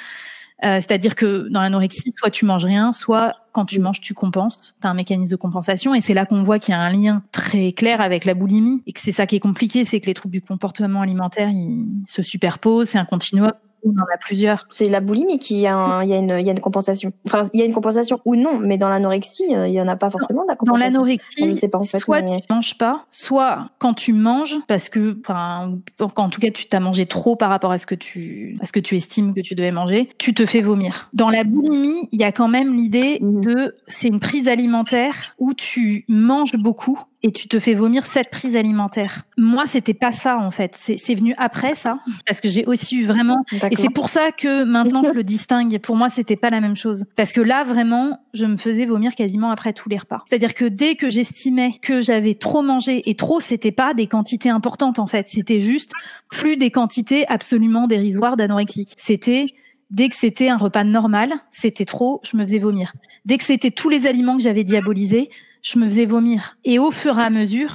[0.65, 4.77] Euh, c'est-à-dire que dans l'anorexie, soit tu manges rien, soit quand tu manges, tu compenses.
[4.81, 6.93] Tu as un mécanisme de compensation et c'est là qu'on voit qu'il y a un
[6.93, 10.07] lien très clair avec la boulimie et que c'est ça qui est compliqué, c'est que
[10.07, 13.53] les troubles du comportement alimentaire, ils se superposent, c'est un continuum
[13.85, 14.67] on en a plusieurs.
[14.71, 17.13] C'est la boulimie qui a, il y a une, il y a une compensation.
[17.27, 19.89] Enfin, il y a une compensation ou non, mais dans l'anorexie, euh, il y en
[19.89, 20.91] a pas forcément de la compensation.
[20.91, 24.89] Dans l'anorexie, sais pas en fait, soit tu manges pas, soit quand tu manges, parce
[24.89, 25.79] que, enfin,
[26.17, 28.73] en tout cas, tu t'as mangé trop par rapport à ce que tu, à ce
[28.73, 31.09] que tu estimes que tu devais manger, tu te fais vomir.
[31.13, 33.41] Dans la boulimie, il y a quand même l'idée mhm.
[33.43, 38.31] de, c'est une prise alimentaire où tu manges beaucoup et tu te fais vomir cette
[38.31, 39.23] prise alimentaire.
[39.37, 40.75] Moi, c'était pas ça en fait.
[40.77, 43.45] C'est venu après ça, parce que j'ai aussi eu vraiment.
[43.71, 45.79] Et c'est pour ça que maintenant je le distingue.
[45.79, 49.15] Pour moi, c'était pas la même chose, parce que là vraiment, je me faisais vomir
[49.15, 50.23] quasiment après tous les repas.
[50.29, 54.51] C'est-à-dire que dès que j'estimais que j'avais trop mangé et trop, c'était pas des quantités
[54.51, 55.29] importantes en fait.
[55.29, 55.93] C'était juste
[56.31, 58.95] plus des quantités absolument dérisoires d'anorexique.
[58.97, 59.47] C'était
[59.93, 62.95] Dès que c'était un repas normal, c'était trop, je me faisais vomir.
[63.27, 65.29] Dès que c'était tous les aliments que j'avais diabolisés,
[65.63, 66.57] je me faisais vomir.
[66.65, 67.75] Et au fur et à mesure,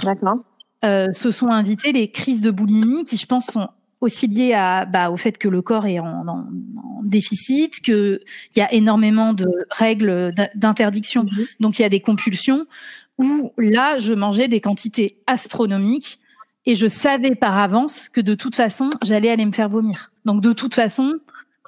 [0.86, 3.70] euh, se sont invitées les crises de boulimie qui, je pense, sont
[4.00, 6.48] aussi liées à, bah, au fait que le corps est en, en,
[6.78, 8.20] en déficit, qu'il
[8.56, 11.46] y a énormément de règles d'interdiction, mhm.
[11.60, 12.68] donc il y a des compulsions,
[13.18, 16.20] où là, je mangeais des quantités astronomiques
[16.66, 20.12] et je savais par avance que de toute façon, j'allais aller me faire vomir.
[20.26, 21.14] Donc de toute façon,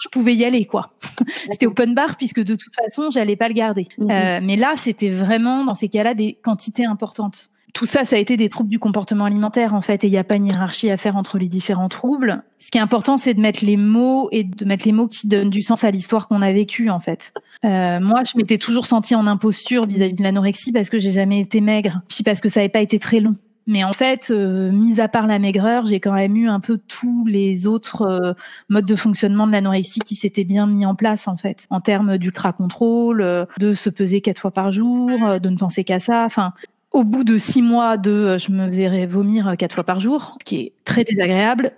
[0.02, 0.94] je pouvais y aller quoi.
[1.52, 3.88] c'était open bar puisque de toute façon j'allais pas le garder.
[3.98, 4.12] Mhm.
[4.12, 7.50] Euh, mais là c'était vraiment dans ces cas-là des quantités importantes.
[7.74, 10.18] Tout ça, ça a été des troubles du comportement alimentaire en fait, et il n'y
[10.18, 12.44] a pas une hiérarchie à faire entre les différents troubles.
[12.58, 15.28] Ce qui est important, c'est de mettre les mots et de mettre les mots qui
[15.28, 17.32] donnent du sens à l'histoire qu'on a vécue en fait.
[17.66, 21.40] Euh, moi, je m'étais toujours sentie en imposture vis-à-vis de l'anorexie parce que j'ai jamais
[21.42, 23.36] été maigre, puis parce que ça n'avait pas été très long.
[23.70, 26.80] Mais en fait, euh, mis à part la maigreur, j'ai quand même eu un peu
[26.88, 28.34] tous les autres euh,
[28.68, 32.18] modes de fonctionnement de l'anorexie qui s'étaient bien mis en place en fait, en termes
[32.18, 36.24] d'ultra contrôle, euh, de se peser quatre fois par jour, de ne penser qu'à ça.
[36.26, 36.54] Enfin,
[36.90, 40.46] au bout de six mois de, je me faisais vomir quatre fois par jour, ce
[40.46, 41.74] qui est très désagréable.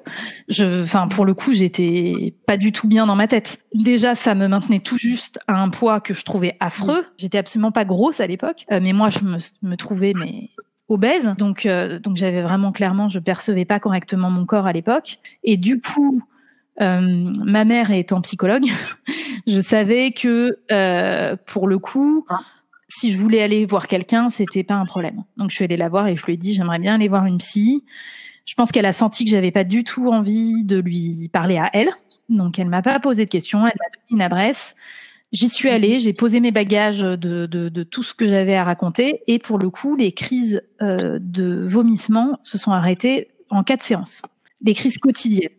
[0.48, 3.66] Je, enfin, pour le coup, j'étais pas du tout bien dans ma tête.
[3.74, 7.06] Déjà, ça me maintenait tout juste à un poids que je trouvais affreux.
[7.18, 10.52] J'étais absolument pas grosse à l'époque, mais moi, je me, me trouvais mais
[10.92, 11.34] obèse.
[11.38, 15.20] Donc, euh, donc j'avais vraiment clairement, je percevais pas correctement mon corps à l'époque.
[15.44, 16.22] Et du coup,
[16.82, 18.66] euh, ma mère étant psychologue,
[19.48, 22.26] je savais que euh, pour le coup,
[22.90, 25.24] si je voulais aller voir quelqu'un, c'était pas un problème.
[25.38, 27.26] Donc je suis allée la voir et je lui ai dit j'aimerais bien aller voir
[27.26, 27.84] une psy.
[28.46, 31.70] Je pense qu'elle a senti que j'avais pas du tout envie de lui parler à
[31.74, 31.90] elle,
[32.28, 34.76] donc elle m'a pas posé de questions, elle m'a donné une adresse.
[35.32, 38.66] J'y suis allée, j'ai posé mes bagages de, de, de tout ce que j'avais à
[38.66, 43.82] raconter et pour le coup, les crises euh, de vomissement se sont arrêtées en quatre
[43.82, 44.22] séances.
[44.62, 45.50] Les crises quotidiennes.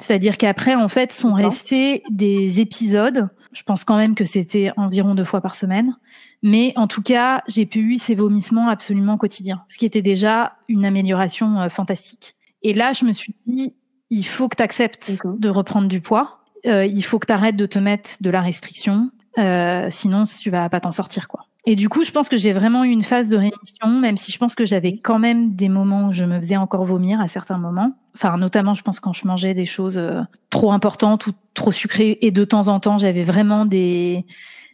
[0.00, 3.28] C'est-à-dire qu'après, en fait, sont restés des épisodes.
[3.52, 5.96] Je pense quand même que c'était environ deux fois par semaine.
[6.42, 10.56] Mais en tout cas, j'ai pu eu ces vomissements absolument quotidiens, ce qui était déjà
[10.68, 12.36] une amélioration euh, fantastique.
[12.62, 13.74] Et là, je me suis dit,
[14.10, 16.44] il faut que tu acceptes de reprendre du poids.
[16.66, 19.10] Euh, il faut que tu arrêtes de te mettre de la restriction.
[19.38, 21.46] Euh, sinon, tu vas pas t'en sortir, quoi.
[21.64, 24.32] Et du coup, je pense que j'ai vraiment eu une phase de rémission, même si
[24.32, 27.28] je pense que j'avais quand même des moments où je me faisais encore vomir à
[27.28, 27.92] certains moments.
[28.14, 32.18] Enfin, notamment, je pense quand je mangeais des choses euh, trop importantes ou trop sucrées,
[32.22, 34.24] et de temps en temps, j'avais vraiment des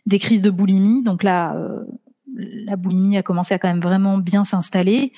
[0.07, 1.03] des crises de boulimie.
[1.03, 1.85] Donc là, euh,
[2.37, 5.13] la boulimie a commencé à quand même vraiment bien s'installer.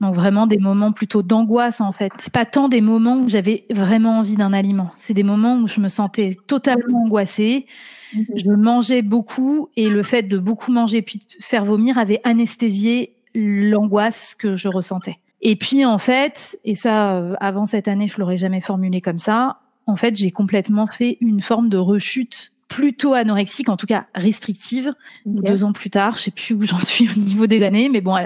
[0.00, 2.10] Donc vraiment des moments plutôt d'angoisse en fait.
[2.18, 4.90] C'est pas tant des moments où j'avais vraiment envie d'un aliment.
[4.98, 7.66] C'est des moments où je me sentais totalement angoissée
[8.14, 8.26] Mhm.
[8.34, 13.14] Je mangeais beaucoup et le fait de beaucoup manger puis de faire vomir avait anesthésié
[13.34, 15.18] l'angoisse que je ressentais.
[15.42, 19.18] Et puis en fait, et ça euh, avant cette année, je l'aurais jamais formulé comme
[19.18, 19.58] ça.
[19.86, 24.92] En fait, j'ai complètement fait une forme de rechute plutôt anorexique, en tout cas restrictive.
[25.26, 28.00] Deux ans plus tard, je sais plus où j'en suis au niveau des années, mais
[28.00, 28.16] bon,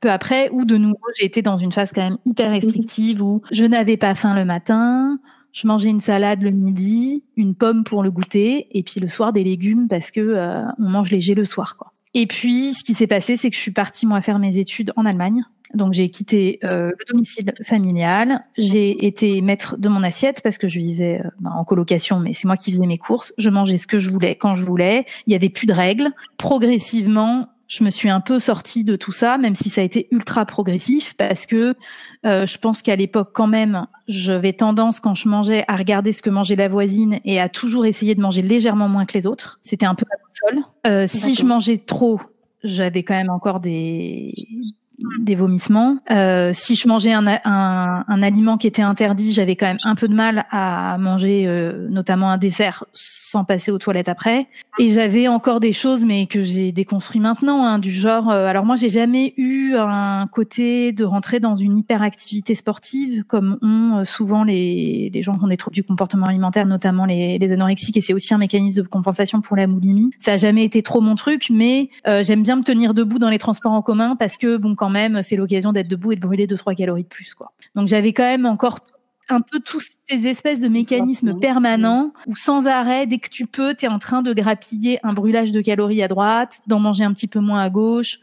[0.00, 3.42] peu après, où de nouveau j'ai été dans une phase quand même hyper restrictive où
[3.50, 5.18] je n'avais pas faim le matin,
[5.58, 9.32] je mangeais une salade le midi, une pomme pour le goûter, et puis le soir
[9.32, 11.76] des légumes parce que euh, on mange léger le soir.
[12.14, 14.92] Et puis, ce qui s'est passé, c'est que je suis partie moi faire mes études
[14.96, 15.42] en Allemagne.
[15.74, 20.66] Donc j'ai quitté euh, le domicile familial, j'ai été maître de mon assiette parce que
[20.66, 23.34] je vivais euh, ben, en colocation, mais c'est moi qui faisais mes courses.
[23.36, 25.04] Je mangeais ce que je voulais quand je voulais.
[25.26, 26.10] Il y avait plus de règles.
[26.38, 30.08] Progressivement, je me suis un peu sortie de tout ça, même si ça a été
[30.10, 31.74] ultra progressif, parce que
[32.24, 36.22] euh, je pense qu'à l'époque quand même, j'avais tendance quand je mangeais à regarder ce
[36.22, 39.60] que mangeait la voisine et à toujours essayer de manger légèrement moins que les autres.
[39.62, 40.16] C'était un peu la
[40.50, 40.64] boussole.
[40.86, 42.20] Euh, si je mangeais trop,
[42.64, 44.34] j'avais quand même encore des
[45.20, 45.98] des vomissements.
[46.10, 49.94] Euh, si je mangeais un, un, un, aliment qui était interdit, j'avais quand même un
[49.94, 54.48] peu de mal à manger, euh, notamment un dessert, sans passer aux toilettes après.
[54.78, 58.30] Et j'avais encore des choses, mais que j'ai déconstruit maintenant, hein, du genre.
[58.30, 63.58] Euh, alors moi, j'ai jamais eu un côté de rentrer dans une hyperactivité sportive, comme
[63.62, 67.38] ont euh, souvent les, les gens qui ont des troubles du comportement alimentaire, notamment les,
[67.38, 67.96] les anorexiques.
[67.96, 70.10] Et c'est aussi un mécanisme de compensation pour la boulimie.
[70.18, 73.38] Ça a jamais été trop mon truc, mais j'aime bien me tenir debout dans les
[73.38, 76.46] transports en commun parce que bon, quand même, c'est l'occasion d'être debout et de brûler
[76.46, 77.52] deux trois calories de plus, quoi.
[77.74, 78.78] Donc j'avais quand même encore
[79.28, 83.74] un peu tous ces espèces de mécanismes permanents où sans arrêt, dès que tu peux,
[83.74, 87.12] tu es en train de grappiller un brûlage de calories à droite, d'en manger un
[87.12, 88.18] petit peu moins à gauche,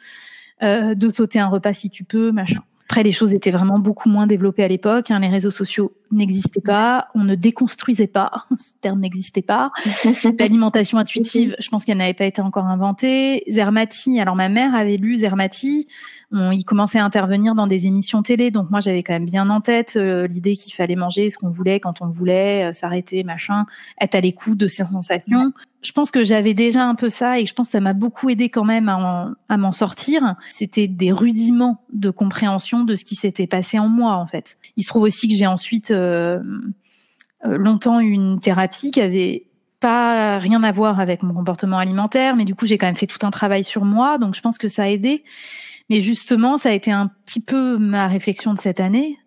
[0.64, 2.62] euh, de sauter un repas si tu peux, machin.
[2.88, 5.10] Après, les choses étaient vraiment beaucoup moins développées à l'époque.
[5.12, 5.20] Hein.
[5.20, 7.08] Les réseaux sociaux n'existaient pas.
[7.16, 8.32] On ne déconstruisait pas.
[8.58, 9.72] Ce terme n'existait pas.
[10.40, 13.44] L'alimentation intuitive, je pense qu'elle n'avait pas été encore inventée.
[13.50, 15.88] Zermati, alors ma mère avait lu Zermati
[16.32, 19.62] il commençait à intervenir dans des émissions télé, donc moi j'avais quand même bien en
[19.62, 23.66] tête euh, l'idée qu'il fallait manger ce qu'on voulait quand on voulait, euh, s'arrêter, machin,
[24.02, 25.54] être à l'écoute de ses sensations.
[25.86, 28.30] Je pense que j'avais déjà un peu ça et je pense que ça m'a beaucoup
[28.30, 30.36] aidé quand même à, m'en sortir.
[30.50, 34.58] C'était des rudiments de compréhension de ce qui s'était passé en moi en fait.
[34.78, 36.40] Il se trouve aussi que j'ai ensuite euh,
[37.44, 39.46] longtemps eu une thérapie qui avait
[39.80, 43.06] pas rien à voir avec mon comportement alimentaire, mais du coup j'ai quand même fait
[43.06, 45.24] tout un travail sur moi, donc je pense que ça a aidé.
[45.90, 49.18] Mais justement, ça a été un petit peu ma réflexion de cette année.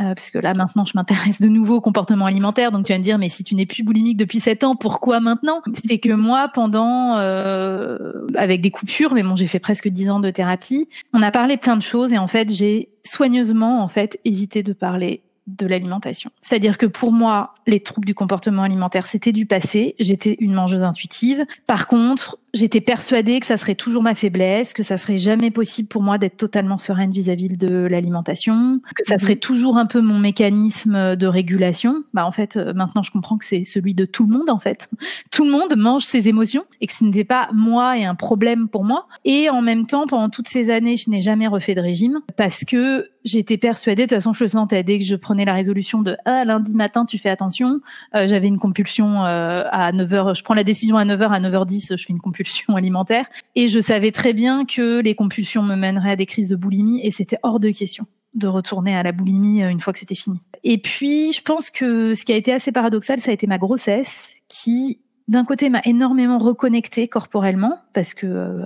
[0.00, 3.04] Euh, parce là maintenant je m'intéresse de nouveau au comportement alimentaire, donc tu vas me
[3.04, 5.62] dire mais si tu n'es plus boulimique depuis 7 ans, pourquoi maintenant?
[5.74, 10.20] C'est que moi pendant, euh, avec des coupures, mais bon j'ai fait presque 10 ans
[10.20, 14.18] de thérapie, on a parlé plein de choses et en fait j'ai soigneusement en fait
[14.24, 16.30] évité de parler de l'alimentation.
[16.40, 19.94] C'est-à-dire que pour moi, les troubles du comportement alimentaire, c'était du passé.
[19.98, 21.44] J'étais une mangeuse intuitive.
[21.66, 25.88] Par contre, j'étais persuadée que ça serait toujours ma faiblesse, que ça serait jamais possible
[25.88, 29.18] pour moi d'être totalement sereine vis-à-vis de l'alimentation, que ça mhm.
[29.18, 32.04] serait toujours un peu mon mécanisme de régulation.
[32.14, 34.58] Bah en fait, euh, maintenant je comprends que c'est celui de tout le monde en
[34.58, 34.88] fait.
[35.30, 38.68] Tout le monde mange ses émotions et que ce n'était pas moi et un problème
[38.68, 39.06] pour moi.
[39.24, 42.64] Et en même temps, pendant toutes ces années, je n'ai jamais refait de régime parce
[42.64, 46.02] que j'étais persuadée, de toute façon je le sentais dès que je prenais la résolution
[46.02, 47.80] de ah lundi matin tu fais attention,
[48.14, 51.96] euh, j'avais une compulsion euh, à 9h, je prends la décision à 9h à 9h10,
[51.96, 53.26] je fais une compulsion alimentaire.
[53.54, 57.00] Et je savais très bien que les compulsions me mèneraient à des crises de boulimie
[57.04, 60.14] et c'était hors de question de retourner à la boulimie euh, une fois que c'était
[60.14, 60.38] fini.
[60.62, 63.58] Et puis, je pense que ce qui a été assez paradoxal, ça a été ma
[63.58, 68.64] grossesse qui, d'un côté, m'a énormément reconnecté corporellement parce que euh,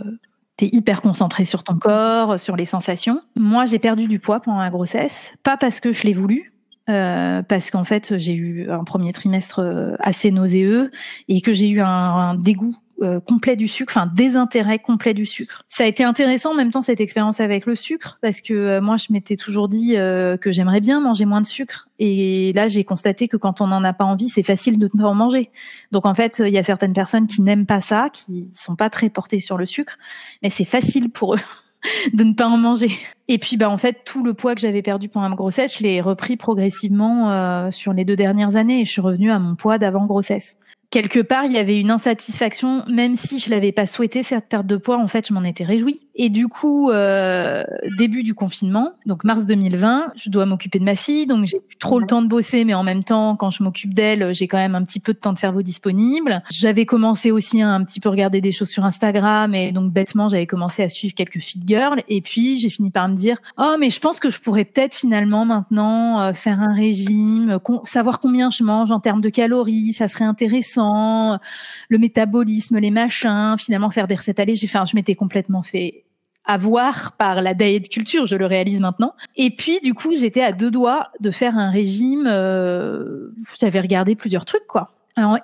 [0.56, 3.20] t'es hyper concentré sur ton corps, sur les sensations.
[3.36, 6.52] Moi, j'ai perdu du poids pendant la grossesse, pas parce que je l'ai voulu,
[6.90, 10.90] euh, parce qu'en fait j'ai eu un premier trimestre assez nauséeux
[11.28, 15.64] et que j'ai eu un dégoût euh, complet du sucre, enfin désintérêt complet du sucre.
[15.68, 18.80] Ça a été intéressant en même temps cette expérience avec le sucre parce que euh,
[18.80, 22.68] moi je m'étais toujours dit euh, que j'aimerais bien manger moins de sucre et là
[22.68, 25.14] j'ai constaté que quand on n'en a pas envie c'est facile de ne pas en
[25.14, 25.48] manger.
[25.90, 28.90] Donc en fait il y a certaines personnes qui n'aiment pas ça, qui sont pas
[28.90, 29.98] très portées sur le sucre,
[30.44, 31.40] mais c'est facile pour eux
[32.12, 32.92] de ne pas en manger.
[33.26, 35.82] Et puis bah en fait tout le poids que j'avais perdu pendant ma grossesse, je
[35.82, 39.78] l'ai repris progressivement sur les deux dernières années et je suis revenue à mon poids
[39.78, 40.58] d'avant grossesse
[40.94, 44.68] quelque part, il y avait une insatisfaction, même si je l'avais pas souhaité cette perte
[44.68, 44.96] de poids.
[44.96, 46.03] En fait, je m'en étais réjouie.
[46.16, 47.64] Et du coup, euh,
[47.98, 51.76] début du confinement, donc mars 2020, je dois m'occuper de ma fille, donc j'ai plus
[51.76, 54.58] trop le temps de bosser, mais en même temps, quand je m'occupe d'elle, j'ai quand
[54.58, 56.42] même un petit peu de temps de cerveau disponible.
[56.50, 60.28] J'avais commencé aussi à un petit peu regarder des choses sur Instagram, et donc bêtement,
[60.28, 62.04] j'avais commencé à suivre quelques fit girls.
[62.08, 64.94] Et puis, j'ai fini par me dire, oh, mais je pense que je pourrais peut-être
[64.94, 70.06] finalement maintenant euh, faire un régime, savoir combien je mange en termes de calories, ça
[70.06, 71.40] serait intéressant,
[71.88, 74.40] le métabolisme, les machins, finalement faire des recettes.
[74.46, 76.03] J'ai fait, je m'étais complètement fait
[76.44, 79.14] à voir par la diet culture, je le réalise maintenant.
[79.36, 82.26] Et puis du coup, j'étais à deux doigts de faire un régime.
[82.26, 83.28] Euh,
[83.58, 84.92] J'avais regardé plusieurs trucs, quoi.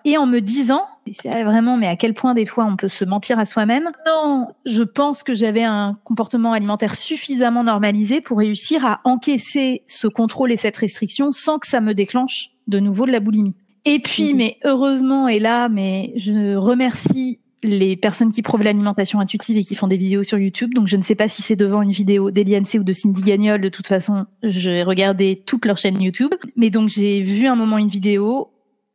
[0.04, 0.84] et en me disant,
[1.24, 3.90] vraiment, mais à quel point des fois on peut se mentir à soi-même.
[4.06, 10.06] Non, je pense que j'avais un comportement alimentaire suffisamment normalisé pour réussir à encaisser ce
[10.06, 13.56] contrôle et cette restriction sans que ça me déclenche de nouveau de la boulimie.
[13.84, 14.36] Et puis, mhm.
[14.36, 19.74] mais heureusement, et là, mais je remercie les personnes qui prouvent l'alimentation intuitive et qui
[19.74, 20.74] font des vidéos sur YouTube.
[20.74, 23.22] Donc je ne sais pas si c'est devant une vidéo d'Eliane C ou de Cindy
[23.22, 23.60] Gagnol.
[23.60, 26.32] De toute façon, j'ai regardé toute leur chaîne YouTube.
[26.56, 28.50] Mais donc j'ai vu un moment une vidéo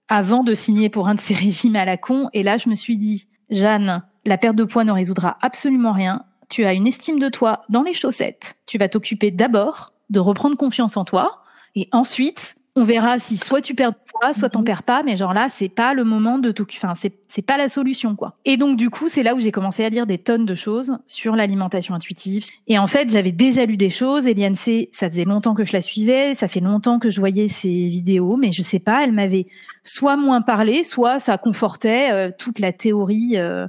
[0.08, 2.30] avant de signer pour un de ces régimes à la con.
[2.34, 6.24] Et là, je me suis dit, Jeanne, la perte de poids ne résoudra absolument rien.
[6.50, 8.56] Tu as une estime de toi dans les chaussettes.
[8.66, 11.44] Tu vas t'occuper d'abord de reprendre confiance en toi.
[11.76, 14.66] Et ensuite, on verra si soit tu perds poids, soit t'en mhm.
[14.66, 17.58] perds pas, mais genre là, c'est pas le moment de tout, enfin, c'est, c'est pas
[17.58, 18.36] la solution, quoi.
[18.44, 20.98] Et donc, du coup, c'est là où j'ai commencé à lire des tonnes de choses
[21.08, 22.46] sur l'alimentation intuitive.
[22.68, 24.28] Et en fait, j'avais déjà lu des choses.
[24.28, 27.48] Eliane C, ça faisait longtemps que je la suivais, ça fait longtemps que je voyais
[27.48, 29.48] ses vidéos, mais je sais pas, elle m'avait
[29.84, 33.68] soit moins parlé, soit ça confortait euh, toute la théorie, euh,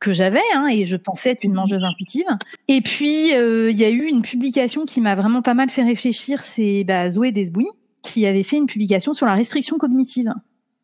[0.00, 2.26] que j'avais hein, et je pensais être une mangeuse intuitive.
[2.68, 5.82] Et puis euh, il y a eu une publication qui m'a vraiment pas mal fait
[5.82, 7.68] réfléchir, c'est bah, Zoé Desbouy
[8.04, 10.32] qui avait fait une publication sur la restriction cognitive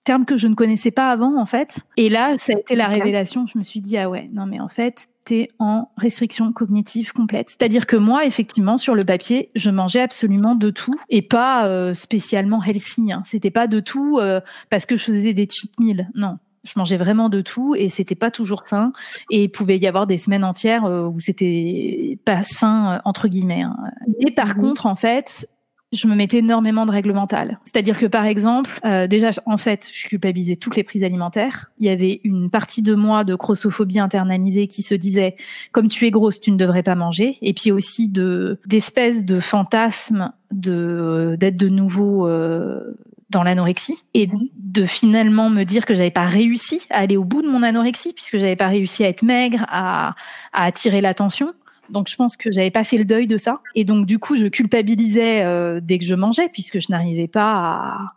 [0.04, 1.80] terme que je ne connaissais pas avant en fait.
[1.96, 3.46] Et là, ça a été la révélation.
[3.46, 7.50] Je me suis dit ah ouais, non mais en fait, t'es en restriction cognitive complète.
[7.50, 11.94] C'est-à-dire que moi, effectivement, sur le papier, je mangeais absolument de tout et pas euh,
[11.94, 13.12] spécialement healthy.
[13.12, 13.22] Hein.
[13.24, 14.40] C'était pas de tout euh,
[14.70, 16.08] parce que je faisais des cheat meals.
[16.14, 16.38] Non.
[16.62, 18.92] Je mangeais vraiment de tout et c'était pas toujours sain
[19.30, 23.62] et il pouvait y avoir des semaines entières euh, où c'était pas sain entre guillemets.
[23.62, 23.76] Hein.
[24.18, 24.62] Et par mhm.
[24.62, 25.48] contre, en fait,
[25.92, 27.58] je me mettais énormément de règles mentales.
[27.64, 31.70] C'est-à-dire que par exemple, euh, déjà en fait, je culpabilisais toutes les prises alimentaires.
[31.78, 35.36] Il y avait une partie de moi de grossophobie internalisée qui se disait
[35.72, 37.38] comme tu es grosse, tu ne devrais pas manger.
[37.42, 42.96] Et puis aussi de d'espèces de fantasmes de d'être de nouveau euh,
[43.30, 47.42] dans l'anorexie et de finalement me dire que j'avais pas réussi à aller au bout
[47.42, 50.14] de mon anorexie puisque j'avais pas réussi à être maigre, à,
[50.52, 51.52] à attirer l'attention
[51.90, 53.60] donc je pense que j'avais pas fait le deuil de ça.
[53.74, 57.52] Et donc du coup, je culpabilisais euh, dès que je mangeais puisque je n'arrivais pas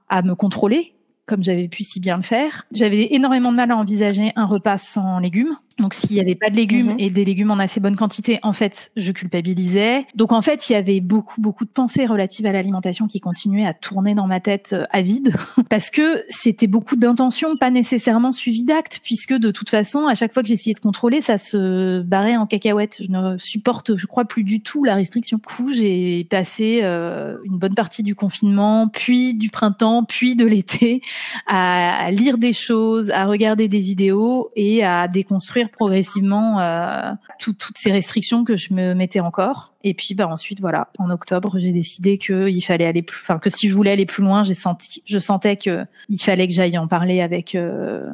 [0.09, 0.93] à, à me contrôler
[1.26, 2.65] comme j'avais pu si bien le faire.
[2.71, 5.55] J'avais énormément de mal à envisager un repas sans légumes.
[5.80, 6.95] Donc s'il y avait pas de légumes Mhm.
[6.99, 10.05] et des légumes en assez bonne quantité, en fait, je culpabilisais.
[10.15, 13.65] Donc en fait, il y avait beaucoup beaucoup de pensées relatives à l'alimentation qui continuaient
[13.65, 15.34] à tourner dans ma tête euh, à vide
[15.69, 20.34] parce que c'était beaucoup d'intentions, pas nécessairement suivies d'actes puisque de toute façon, à chaque
[20.34, 22.97] fois que j'essayais de contrôler, ça se barrait en cacahuète.
[23.01, 25.38] Je ne supporte, je crois plus du tout la restriction.
[25.38, 30.45] Du coup, j'ai passé euh, une bonne partie du confinement, puis du printemps, puis de
[30.45, 31.01] l'été
[31.47, 37.53] à, à lire des choses, à regarder des vidéos et à déconstruire progressivement euh, tout-
[37.53, 39.74] toutes ces restrictions que je me mettais encore.
[39.84, 43.39] Et puis, bah ensuite, voilà, en octobre, j'ai décidé que il fallait aller plus, enfin
[43.39, 46.53] que si je voulais aller plus loin, j'ai senti, je sentais que il fallait que
[46.53, 48.09] j'aille en parler avec euh,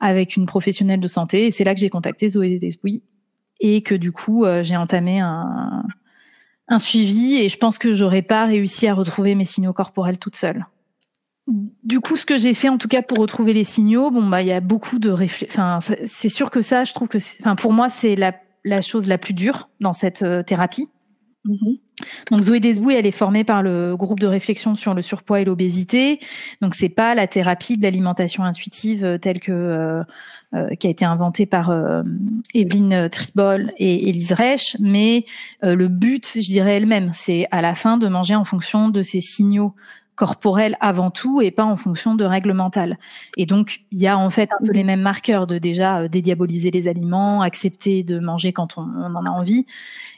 [0.00, 1.46] avec une professionnelle de santé.
[1.46, 3.02] Et c'est là que j'ai contacté Zoé Desbouilles
[3.60, 5.84] et que du coup, euh, j'ai entamé un
[6.72, 10.36] un suivi et je pense que j'aurais pas réussi à retrouver mes signaux corporels toute
[10.36, 10.66] seule.
[11.82, 14.42] Du coup, ce que j'ai fait, en tout cas, pour retrouver les signaux, bon, bah,
[14.42, 15.62] il y a beaucoup de réflexions.
[15.62, 18.34] Enfin, c'est- sûr que ça, je trouve que, enfin, pour moi, c'est la,
[18.64, 20.88] la chose la plus dure dans cette euh, thérapie.
[21.44, 21.78] Mhm.
[22.30, 25.44] Donc Zoé Desbouy, elle est formée par le groupe de réflexion sur le surpoids et
[25.44, 26.18] l'obésité.
[26.62, 30.02] Donc c'est pas la thérapie de l'alimentation intuitive euh, telle que
[30.54, 31.72] euh, qui a été inventée par
[32.54, 35.24] Evelyne Tribol et Élise Reich, mais
[35.62, 39.20] le but, je dirais elle-même, c'est à la fin de manger en fonction de ses
[39.20, 39.74] signaux
[40.20, 42.98] corporels avant tout et pas en fonction de règles mentales.
[43.38, 46.08] Et donc il y a en fait un peu les mêmes marqueurs de déjà euh,
[46.08, 49.64] dédiaboliser les aliments, accepter de manger quand on, on en a envie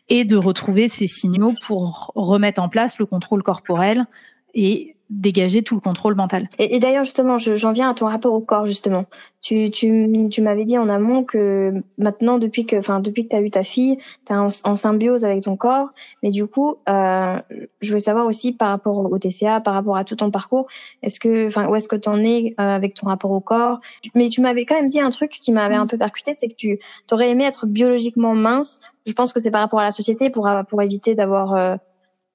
[0.09, 4.07] et de retrouver ces signaux pour remettre en place le contrôle corporel
[4.55, 6.49] et dégager tout le contrôle mental.
[6.59, 9.05] Et, d'ailleurs, justement, je- j'en viens à ton rapport au corps, justement.
[9.41, 13.37] Tu, tu, tu m'avais dit en amont que maintenant, depuis que, enfin, depuis que tu
[13.37, 15.89] as eu ta fille, tu es en, symbiose avec ton corps.
[16.23, 17.37] Mais du coup, euh,
[17.81, 20.67] je voulais savoir aussi par rapport au TCA, par rapport à tout ton parcours,
[21.03, 23.81] est-ce que, où est-ce que tu en es euh, avec ton rapport au corps?
[24.15, 26.55] Mais tu m'avais quand même dit un truc qui m'avait un peu percuté, c'est que
[26.55, 26.79] tu
[27.11, 28.81] aurais aimé être biologiquement mince.
[29.07, 31.55] Je pense que c'est par rapport à la société pour, pour éviter d'avoir...
[31.55, 31.77] Euh,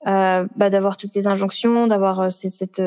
[0.06, 2.82] euh, bah, d'avoir toutes ces injonctions, d'avoir euh, cette, cette,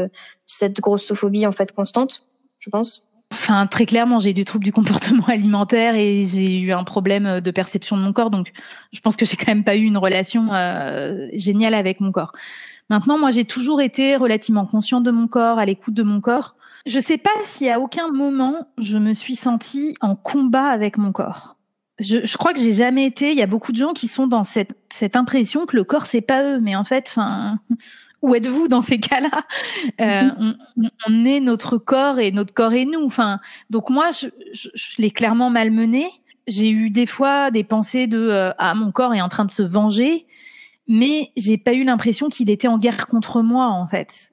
[0.46, 2.26] cette grossophobie en fait constante,
[2.60, 3.06] je pense.
[3.32, 7.50] Enfin, très clairement, j'ai du trouble du comportement alimentaire et j'ai eu un problème de
[7.50, 8.52] perception de mon corps, donc
[8.92, 12.32] je pense que j'ai quand même pas eu une relation euh, géniale avec mon corps.
[12.90, 16.56] Maintenant, moi, j'ai toujours été relativement consciente de mon corps, à l'écoute de mon corps.
[16.86, 21.12] Je sais pas si à aucun moment je me suis sentie en combat avec mon
[21.12, 21.56] corps.
[22.00, 23.30] Je, je crois que j'ai jamais été.
[23.30, 26.06] Il y a beaucoup de gens qui sont dans cette, cette impression que le corps
[26.06, 27.58] c'est pas eux, mais en fait, enfin,
[28.22, 29.44] où êtes-vous dans ces cas-là?
[30.00, 33.04] Euh, on, on, est notre corps et notre corps est nous.
[33.04, 36.08] Enfin, donc moi, je, je, je l'ai clairement malmené.
[36.46, 39.50] J'ai eu des fois des pensées de euh, ah mon corps est en train de
[39.50, 40.26] se venger,
[40.88, 44.32] mais j'ai pas eu l'impression qu'il était en guerre contre moi en fait.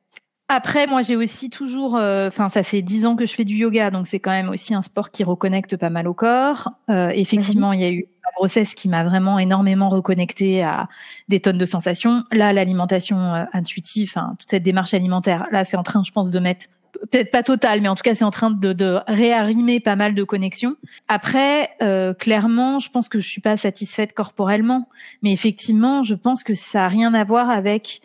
[0.49, 3.55] Après, moi, j'ai aussi toujours, enfin, euh, ça fait dix ans que je fais du
[3.55, 6.71] yoga, donc c'est quand même aussi un sport qui reconnecte pas mal au corps.
[6.89, 10.87] Euh, effectivement, il y a eu la grossesse qui m'a vraiment énormément reconnecté à
[11.27, 12.23] des tonnes de sensations.
[12.31, 16.29] Là, l'alimentation euh, intuitive, enfin, toute cette démarche alimentaire, là, c'est en train, je pense,
[16.29, 16.67] de mettre
[17.11, 20.15] peut-être pas total, mais en tout cas, c'est en train de, de, réarrimer pas mal
[20.15, 20.77] de connexions.
[21.09, 24.87] Après, euh, clairement, je pense que je suis pas satisfaite corporellement,
[25.21, 27.99] mais effectivement, je pense que ça a rien à voir avec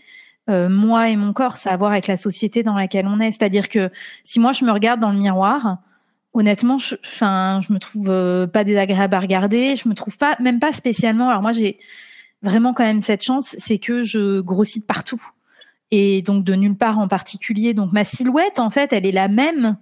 [0.50, 3.20] euh, moi et mon corps, ça a à voir avec la société dans laquelle on
[3.20, 3.30] est.
[3.32, 3.90] C'est-à-dire que
[4.24, 5.78] si moi je me regarde dans le miroir,
[6.34, 10.36] honnêtement, je, enfin, je me trouve euh, pas désagréable à regarder, je me trouve pas,
[10.40, 11.28] même pas spécialement.
[11.28, 11.78] Alors moi, j'ai
[12.42, 15.22] vraiment quand même cette chance, c'est que je grossis de partout
[15.92, 17.74] et donc de nulle part en particulier.
[17.74, 19.76] Donc ma silhouette, en fait, elle est la même.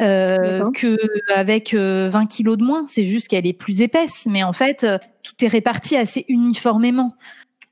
[0.00, 0.96] Euh, que
[1.30, 4.82] avec euh, 20 kilos de moins, c'est juste qu'elle est plus épaisse, mais en fait,
[4.82, 7.14] euh, tout est réparti assez uniformément.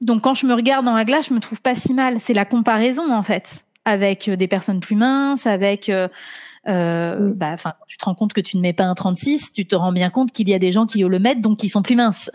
[0.01, 2.21] Donc quand je me regarde dans la glace, je me trouve pas si mal.
[2.21, 6.09] C'est la comparaison en fait avec des personnes plus minces, avec euh,
[6.69, 9.67] euh, bah, enfin, tu te rends compte que tu ne mets pas un 36, tu
[9.67, 11.83] te rends bien compte qu'il y a des gens qui le mettent, donc qui sont
[11.83, 12.31] plus minces.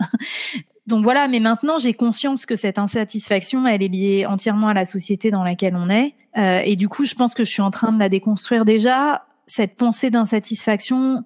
[0.86, 4.84] donc voilà, mais maintenant j'ai conscience que cette insatisfaction, elle est liée entièrement à la
[4.84, 7.70] société dans laquelle on est, euh, et du coup, je pense que je suis en
[7.70, 9.24] train de la déconstruire déjà.
[9.46, 11.22] Cette pensée d'insatisfaction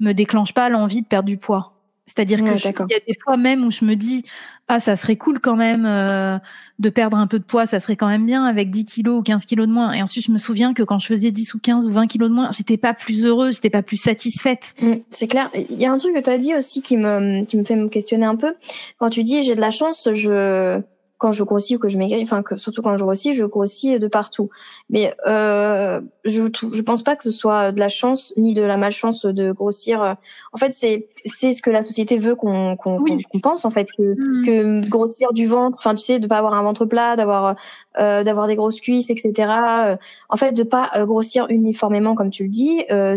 [0.00, 1.71] me déclenche pas l'envie de perdre du poids.
[2.06, 4.24] C'est-à-dire ouais, que il y a des fois même où je me dis
[4.68, 6.38] ah ça serait cool quand même euh,
[6.78, 9.22] de perdre un peu de poids, ça serait quand même bien avec 10 kilos ou
[9.22, 9.92] 15 kilos de moins.
[9.92, 12.28] Et ensuite je me souviens que quand je faisais 10 ou 15 ou 20 kilos
[12.28, 14.74] de moins, j'étais pas plus heureuse, j'étais pas plus satisfaite.
[14.80, 15.48] Mmh, c'est clair.
[15.54, 17.76] Il y a un truc que tu as dit aussi qui me qui me fait
[17.76, 18.54] me questionner un peu.
[18.98, 20.80] Quand tu dis j'ai de la chance, je
[21.22, 24.00] quand je grossis ou que je maigris, enfin que, surtout quand je grossis, je grossis
[24.00, 24.50] de partout.
[24.90, 26.42] Mais euh, je
[26.72, 30.16] je pense pas que ce soit de la chance ni de la malchance de grossir.
[30.52, 33.24] En fait, c'est c'est ce que la société veut qu'on qu'on Oui.
[33.40, 34.44] pense en fait que mmh.
[34.46, 37.54] que grossir du ventre, enfin tu sais de pas avoir un ventre plat, d'avoir
[38.00, 39.52] euh, d'avoir des grosses cuisses, etc.
[40.28, 42.84] En fait, de pas grossir uniformément comme tu le dis.
[42.90, 43.16] Euh,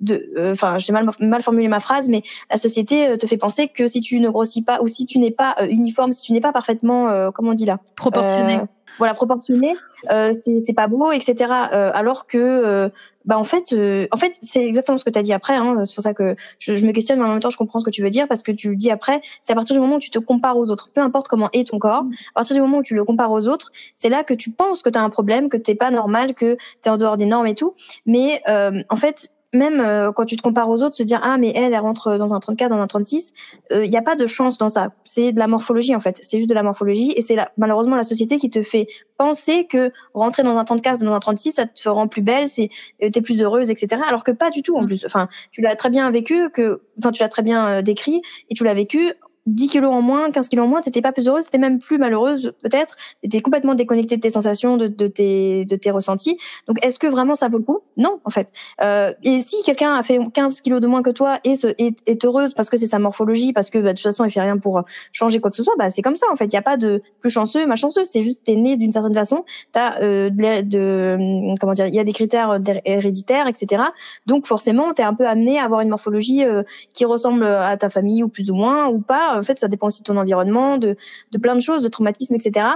[0.00, 3.88] de, enfin, j'ai mal, mal formulé ma phrase, mais la société te fait penser que
[3.88, 6.52] si tu ne grossis pas ou si tu n'es pas uniforme, si tu n'es pas
[6.52, 8.60] parfaitement, comment on dit là, proportionné.
[8.98, 9.74] Voilà proportionné
[10.10, 12.88] euh, c'est pas beau etc euh, alors que euh,
[13.24, 15.84] bah en fait euh, en fait c'est exactement ce que tu as dit après hein,
[15.84, 17.84] c'est pour ça que je, je, me questionne mais en même temps je comprends ce
[17.84, 19.96] que tu veux dire parce que tu le dis après c'est à partir du moment
[19.96, 22.62] où tu te compares aux autres peu importe comment est ton corps à partir du
[22.62, 25.02] moment où tu le compares aux autres c'est là que tu penses que tu as
[25.02, 27.74] un problème que t'es pas normal que tu es en dehors des normes et tout.
[28.06, 31.52] Mais en fait même euh, quand tu te compares aux autres, se dire ah mais
[31.54, 33.34] elle, elle rentre dans un 34, dans un 36,
[33.70, 34.92] il euh, n'y a pas de chance dans ça.
[35.04, 36.18] C'est de la morphologie en fait.
[36.22, 38.86] C'est juste de la morphologie et c'est malheureusement la société qui te fait
[39.16, 42.70] penser que rentrer dans un 34 dans un 36, ça te rend plus belle, c'est
[43.02, 44.02] euh, t'es plus heureuse, etc.
[44.06, 44.86] Alors que pas du tout en mm.
[44.86, 45.04] plus.
[45.06, 48.64] Enfin, tu l'as très bien vécu, que, enfin tu l'as très bien décrit et tu
[48.64, 49.12] l'as vécu
[49.46, 51.98] 10 kilos en moins, 15 kilos en moins, t'étais pas plus heureuse, t'étais même plus
[51.98, 56.38] malheureuse peut-être, t'étais complètement déconnectée de tes sensations, de, tes, de tes ressentis.
[56.66, 57.80] Donc est-ce que vraiment ça vaut le coup?
[57.96, 58.52] Non, en fait.
[58.82, 62.54] Euh, et si quelqu'un a fait 15 kilos de moins que toi et est, heureuse
[62.54, 64.82] parce que c'est sa morphologie, parce que bah, de toute façon il fait rien pour
[65.12, 66.46] changer quoi que ce soit, bah c'est comme ça en fait.
[66.46, 68.04] Il y a pas de plus chanceux, malchanceux.
[68.04, 72.00] C'est juste t'es né d'une certaine façon, t'as euh, de, de, comment dire, il y
[72.00, 73.82] a des critères héréditaires, etc.
[74.26, 76.62] Donc forcément t'es un peu amené à avoir une morphologie euh,
[76.94, 79.88] qui ressemble à ta famille ou plus ou moins ou pas en fait, ça dépend
[79.88, 80.96] aussi de ton environnement, de,
[81.32, 82.66] de plein de choses, de traumatisme, etc.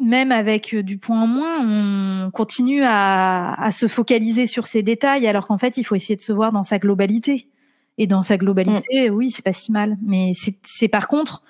[0.00, 4.82] Même avec euh, du point en moins, on continue à, à se focaliser sur ces
[4.82, 7.48] détails, alors qu'en fait, il faut essayer de se voir dans sa globalité.
[7.98, 9.14] Et dans sa globalité, mm.
[9.14, 9.96] oui, c'est pas si mal.
[10.02, 11.42] Mais c'est par contre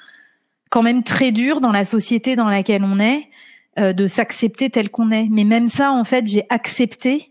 [0.70, 3.28] quand même très dur dans la société dans laquelle on est
[3.78, 5.28] euh, de s'accepter tel qu'on est.
[5.30, 7.30] Mais même ça, en fait, j'ai accepté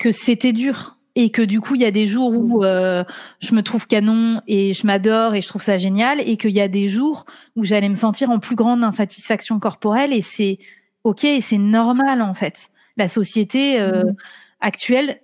[0.00, 3.02] que c'était dur et que du coup il y a des jours où euh,
[3.40, 6.20] je me trouve canon et je m'adore et je trouve ça génial.
[6.20, 7.24] Et qu'il y a des jours
[7.56, 10.58] où j'allais me sentir en plus grande insatisfaction corporelle et c'est
[11.02, 12.68] ok et c'est normal en fait.
[12.98, 14.16] La société euh, mmh.
[14.60, 15.20] actuelle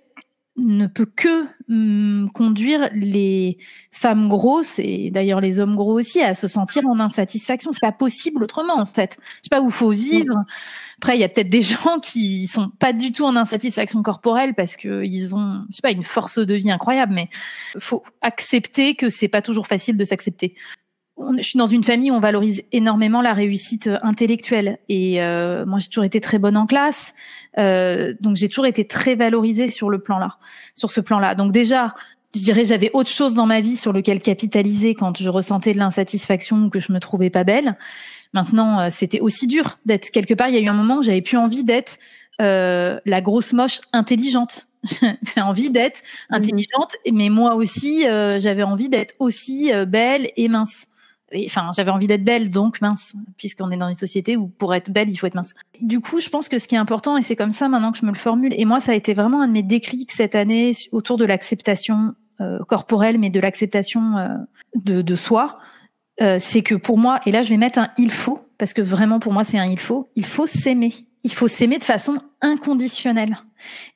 [0.55, 3.57] ne peut que hum, conduire les
[3.91, 7.71] femmes grosses et d'ailleurs les hommes gros aussi à se sentir en insatisfaction.
[7.71, 9.17] C'est pas possible autrement en fait.
[9.19, 10.35] Je sais pas où faut vivre.
[10.97, 14.53] Après, il y a peut-être des gens qui sont pas du tout en insatisfaction corporelle
[14.53, 17.13] parce que ils ont, je sais pas, une force de vie incroyable.
[17.13, 17.29] Mais
[17.79, 20.55] faut accepter que c'est pas toujours facile de s'accepter
[21.37, 24.77] je suis dans une famille où on valorise énormément la réussite euh, intellectuelle.
[24.89, 27.13] Et euh, moi j'ai toujours été très bonne en classe.
[27.57, 30.37] Euh, donc j'ai toujours été très valorisée sur le plan là
[30.73, 31.93] sur ce plan là donc déjà
[32.33, 35.77] je dirais j'avais autre chose dans ma vie sur lequel capitaliser quand je ressentais de
[35.77, 37.77] l'insatisfaction ou que je me trouvais pas belle.
[38.33, 41.03] Maintenant euh, c'était aussi dur d'être quelque part il y a eu un moment où
[41.03, 41.97] j'avais plus envie d'être
[42.39, 44.67] la grosse moche intelligente.
[44.83, 50.87] J'avais envie d'être mmh intelligente mais moi aussi j'avais envie d'être aussi belle et mince
[51.45, 54.91] enfin, j'avais envie d'être belle, donc mince, puisqu'on est dans une société où pour être
[54.91, 55.53] belle, il faut être mince.
[55.81, 57.97] Du coup, je pense que ce qui est important, et c'est comme ça maintenant que
[57.97, 60.35] je me le formule, et moi, ça a été vraiment un de mes déclics cette
[60.35, 64.27] année autour de l'acceptation euh, corporelle, mais de l'acceptation euh,
[64.75, 65.59] de, soi,
[66.21, 68.81] euh, c'est que pour moi, et là, je vais mettre un il faut, parce que
[68.81, 70.93] vraiment pour moi, c'est un il faut, il faut s'aimer.
[71.23, 73.37] Il faut s'aimer de façon inconditionnelle.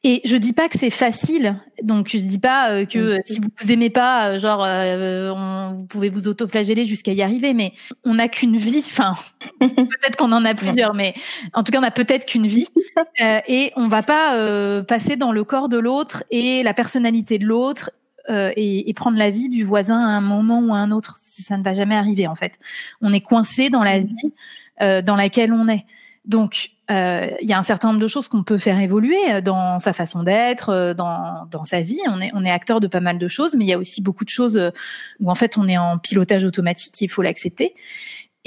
[0.03, 3.49] Et je dis pas que c'est facile, donc je dis pas euh, que si vous
[3.59, 7.73] vous aimez pas, euh, genre euh, on, vous pouvez vous autoflageller jusqu'à y arriver, mais
[8.05, 8.85] on n'a qu'une vie.
[8.97, 9.15] Enfin,
[9.59, 11.13] peut-être qu'on en a plusieurs, mais
[11.53, 12.67] en tout cas on a peut-être qu'une vie,
[13.47, 17.91] et on va pas passer dans le corps de l'autre et la personnalité de l'autre.
[18.29, 21.55] Et, et, prendre la vie du voisin à un moment ou à un autre, ça
[21.57, 22.59] ne va jamais arriver en fait.
[22.99, 24.33] On est coincé dans la vie
[24.81, 25.85] dans laquelle on est.
[26.25, 29.41] Donc euh, il y a un certain nombre de choses qu'on peut faire évoluer euh,
[29.41, 31.99] dans sa façon d'être, euh, dans, dans sa vie.
[32.07, 34.01] On est, on est acteur de pas mal de choses, mais il y a aussi
[34.01, 34.71] beaucoup de choses
[35.19, 37.75] où en fait on est en pilotage automatique, il faut l'accepter.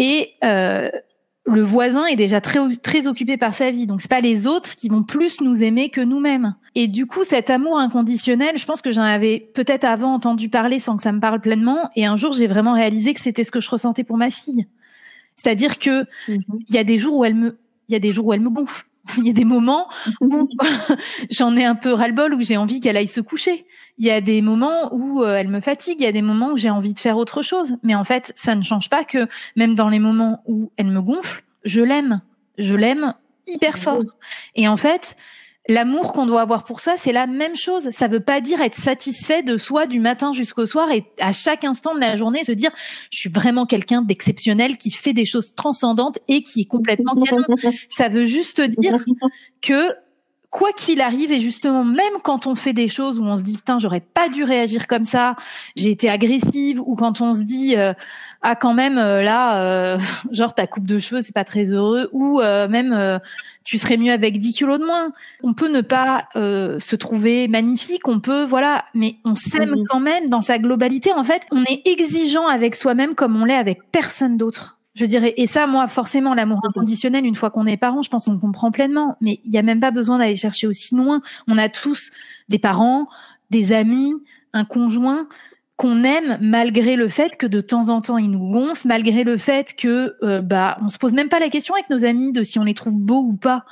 [0.01, 0.91] Et euh,
[1.45, 4.74] le voisin est déjà très très occupé par sa vie, donc c'est pas les autres
[4.76, 6.55] qui vont plus nous aimer que nous-mêmes.
[6.74, 10.78] Et du coup, cet amour inconditionnel, je pense que j'en avais peut-être avant entendu parler
[10.78, 11.91] sans que ça me parle pleinement.
[11.97, 14.66] Et un jour, j'ai vraiment réalisé que c'était ce que je ressentais pour ma fille.
[15.36, 16.64] C'est-à-dire que mm-hmm.
[16.68, 17.59] il y a des jours où elle me
[17.91, 18.86] il y a des jours où elle me gonfle.
[19.18, 19.88] Il y a des moments
[20.20, 20.49] où
[21.30, 23.66] j'en ai un peu ras-le-bol, où j'ai envie qu'elle aille se coucher.
[23.99, 26.53] Il y a des moments où euh, elle me fatigue, il y a des moments
[26.53, 27.76] où j'ai envie de faire autre chose.
[27.82, 29.26] Mais en fait, ça ne change pas que
[29.57, 32.20] même dans les moments où elle me gonfle, je l'aime.
[32.59, 33.14] Je l'aime
[33.47, 34.05] hyper fort.
[34.55, 35.16] Et en fait,
[35.71, 37.91] L'amour qu'on doit avoir pour ça, c'est la même chose.
[37.93, 41.62] Ça veut pas dire être satisfait de soi du matin jusqu'au soir et à chaque
[41.62, 42.73] instant de la journée se dire
[43.12, 47.45] je suis vraiment quelqu'un d'exceptionnel qui fait des choses transcendantes et qui est complètement canon.
[47.89, 48.97] Ça veut juste dire
[49.62, 49.95] que
[50.51, 53.57] quoi qu'il arrive, et justement, même quand on fait des choses où on se dit
[53.57, 55.36] putain, j'aurais pas dû réagir comme ça,
[55.76, 57.94] j'ai été agressive, ou quand on se dit euh,
[58.42, 59.98] ah quand même euh, là, euh,
[60.32, 63.20] genre ta coupe de cheveux c'est pas très heureux, ou même
[63.64, 65.12] tu serais mieux avec 10 kilos de moins.
[65.44, 70.28] On peut ne pas se trouver magnifique, on peut voilà, mais on s'aime quand même
[70.28, 71.12] dans sa globalité.
[71.12, 74.80] En fait, on est exigeant avec soi-même comme on l'est avec personne d'autre.
[74.95, 78.24] Je dirais, et ça, moi, forcément, l'amour inconditionnel, une fois qu'on est parent, je pense
[78.26, 79.16] qu'on comprend pleinement.
[79.20, 81.22] Mais il n'y a même pas besoin d'aller chercher aussi loin.
[81.47, 82.11] On a tous
[82.49, 83.07] des parents,
[83.51, 84.12] des amis,
[84.53, 85.28] un conjoint
[85.76, 89.38] qu'on aime malgré le fait que de temps en temps ils nous gonflent, malgré le
[89.38, 92.43] fait que euh, bah on se pose même pas la question avec nos amis de
[92.43, 93.64] si on les trouve beaux ou pas.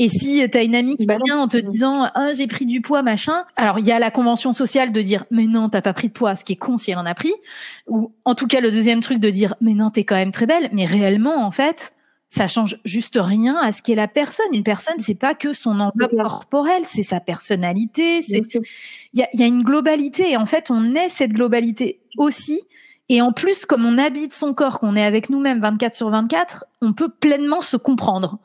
[0.00, 2.64] Et si tu as une amie qui bah vient en te disant ah j'ai pris
[2.64, 5.82] du poids machin, alors il y a la convention sociale de dire mais non t'as
[5.82, 7.32] pas pris de poids, ce qui est con si elle en a pris,
[7.88, 10.46] ou en tout cas le deuxième truc de dire mais non t'es quand même très
[10.46, 11.94] belle, mais réellement en fait
[12.28, 14.46] ça change juste rien à ce qu'est la personne.
[14.52, 18.20] Une personne, c'est pas que son enveloppe corporelle, c'est sa personnalité.
[18.20, 18.42] C'est
[19.14, 20.32] il y a, y a, une globalité.
[20.32, 22.60] Et en fait, on est cette globalité aussi
[23.08, 26.66] et en plus, comme on habite son corps, qu'on est avec nous-mêmes 24 sur 24,
[26.82, 28.38] on peut pleinement se comprendre.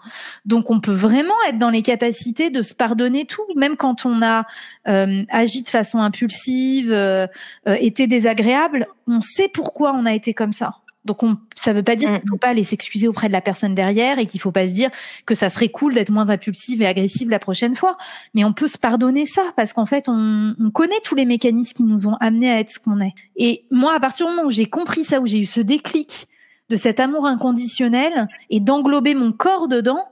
[0.46, 4.22] Donc, on peut vraiment être dans les capacités de se pardonner tout, même quand on
[4.22, 4.46] a
[4.88, 7.28] euh, agi de façon impulsive, euh,
[7.68, 8.88] euh, été désagréable.
[9.06, 10.76] On sait pourquoi on a été comme ça.
[11.06, 12.20] Donc, on, ça veut pas dire mm.
[12.20, 14.74] qu'il faut pas aller s'excuser auprès de la personne derrière et qu'il faut pas se
[14.74, 14.90] dire
[15.26, 17.98] que ça serait cool d'être moins impulsive et agressive la prochaine fois.
[18.34, 21.74] Mais on peut se pardonner ça parce qu'en fait, on, on, connaît tous les mécanismes
[21.74, 23.14] qui nous ont amenés à être ce qu'on est.
[23.36, 26.28] Et moi, à partir du moment où j'ai compris ça, où j'ai eu ce déclic
[26.70, 30.04] de cet amour inconditionnel et d'englober mon corps dedans,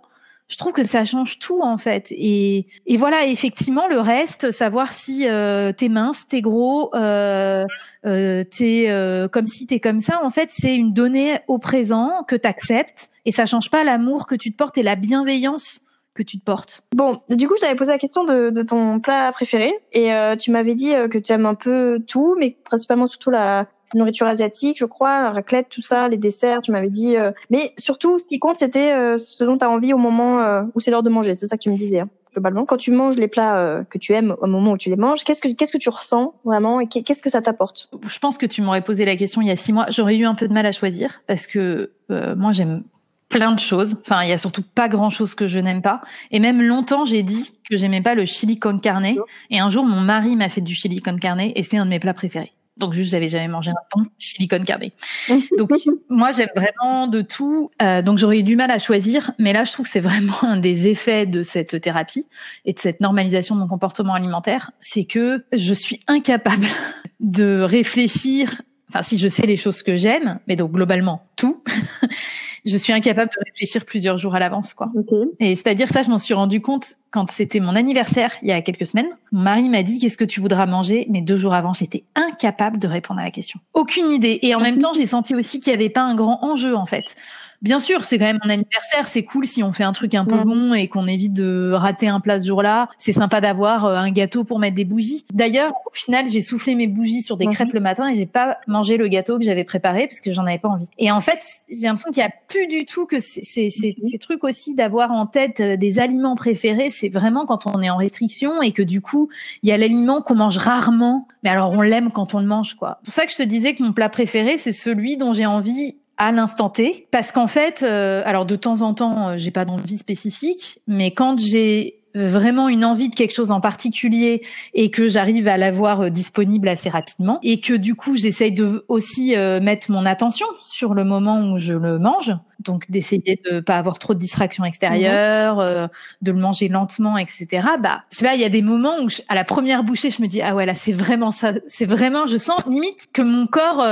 [0.52, 2.08] je trouve que ça change tout en fait.
[2.12, 7.66] Et, et voilà, effectivement, le reste, savoir si euh, t'es mince, t'es gros, euh,
[8.06, 12.26] euh, t'es euh, comme si t'es comme ça, en fait, c'est une donnée au présent
[12.28, 15.80] que t'acceptes et ça change pas l'amour que tu te portes et la bienveillance
[16.14, 16.82] que tu te portes.
[16.94, 20.36] Bon, du coup, je t'avais posé la question de, de, ton plat préféré et euh,
[20.36, 24.78] tu m'avais dit que tu aimes un peu tout, mais principalement surtout la, nourriture asiatique,
[24.80, 27.18] je crois, la raclette, tout ça, les desserts, tu m'avais dit.
[27.18, 30.40] Euh, mais surtout, ce qui compte, c'était euh, ce dont tu as envie au moment
[30.40, 31.36] euh, où c'est l'heure de manger.
[31.36, 32.66] C'est ça que tu me disais, hein, globalement.
[32.66, 35.42] Quand tu manges les plats que tu aimes au moment où tu les manges, qu'est-ce
[35.42, 37.90] que qu'est-ce que tu ressens vraiment et qu'est-ce que ça t'apporte?
[38.08, 39.86] Je pense que tu m'aurais posé la question il y a six mois.
[39.90, 42.84] J'aurais eu un peu de mal à choisir parce que moi, j'aime
[43.30, 43.98] plein de choses.
[44.02, 46.02] Enfin, il y a surtout pas grand chose que je n'aime pas.
[46.32, 49.08] Et même longtemps, j'ai dit que j'aimais pas le chili con carne.
[49.50, 51.90] Et un jour, mon mari m'a fait du chili con carne et c'est un de
[51.90, 52.52] mes plats préférés.
[52.78, 54.90] Donc juste, j'avais jamais mangé un bon chili con carne.
[55.58, 55.72] Donc
[56.10, 57.70] moi, j'aime vraiment de tout.
[57.82, 60.44] Euh, donc j'aurais eu du mal à choisir, mais là, je trouve que c'est vraiment
[60.44, 62.26] un des effets de cette thérapie
[62.66, 66.68] et de cette normalisation de mon comportement alimentaire, c'est que je suis incapable
[67.20, 68.62] de réfléchir.
[68.90, 71.64] Enfin, si je sais les choses que j'aime, mais donc globalement tout,
[72.66, 74.92] je suis incapable de réfléchir plusieurs jours à l'avance, quoi.
[75.40, 78.62] Et c'est-à-dire ça, je m'en suis rendu compte quand c'était mon anniversaire il y a
[78.62, 79.10] quelques semaines.
[79.32, 82.80] Mon mari m'a dit qu'est-ce que tu voudras manger, mais deux jours avant, j'étais incapable
[82.80, 83.60] de répondre à la question.
[83.74, 84.40] Aucune idée.
[84.42, 86.86] Et en même temps, j'ai senti aussi qu'il n'y avait pas un grand enjeu, en
[86.86, 87.16] fait.
[87.62, 90.26] Bien sûr, c'est quand même mon anniversaire, c'est cool si on fait un truc un
[90.26, 92.90] peu bon et qu'on évite de rater un plat ce jour-là.
[92.98, 95.26] C'est sympa d'avoir euh, un gâteau pour mettre des bougies.
[95.32, 98.58] D'ailleurs, au final, j'ai soufflé mes bougies sur des crêpes le matin et j'ai pas
[98.66, 100.88] mangé le gâteau que j'avais préparé parce que j'en avais pas envie.
[100.98, 104.08] Et en fait, j'ai l'impression qu'il y a plus du tout que ces, mhm.
[104.10, 106.90] ces trucs aussi d'avoir en tête euh, des aliments préférés.
[106.90, 109.30] C'est vraiment quand on est en restriction et que du coup,
[109.62, 112.74] il y a l'aliment qu'on mange rarement, mais alors on l'aime quand on le mange,
[112.74, 112.98] quoi.
[113.02, 115.46] C'est pour ça que je te disais que mon plat préféré, c'est celui dont j'ai
[115.46, 119.50] envie à l'instant T parce qu'en fait euh, alors de temps en temps euh, j'ai
[119.50, 124.44] pas d'envie spécifique mais quand j'ai vraiment une envie de quelque chose en particulier
[124.76, 128.86] et que j'arrive à l'avoir euh, disponible assez rapidement et que du coup j'essaye de
[128.88, 133.78] aussi mettre mon attention sur le moment où je le mange donc d'essayer de pas
[133.78, 135.88] avoir trop de distractions extérieures mhm.
[136.22, 139.08] de le manger lentement etc bah je sais pas il y a des moments où
[139.28, 142.28] à la première bouchée je me dis ah ouais là c'est vraiment ça c'est vraiment
[142.28, 143.84] je sens limite que mon corps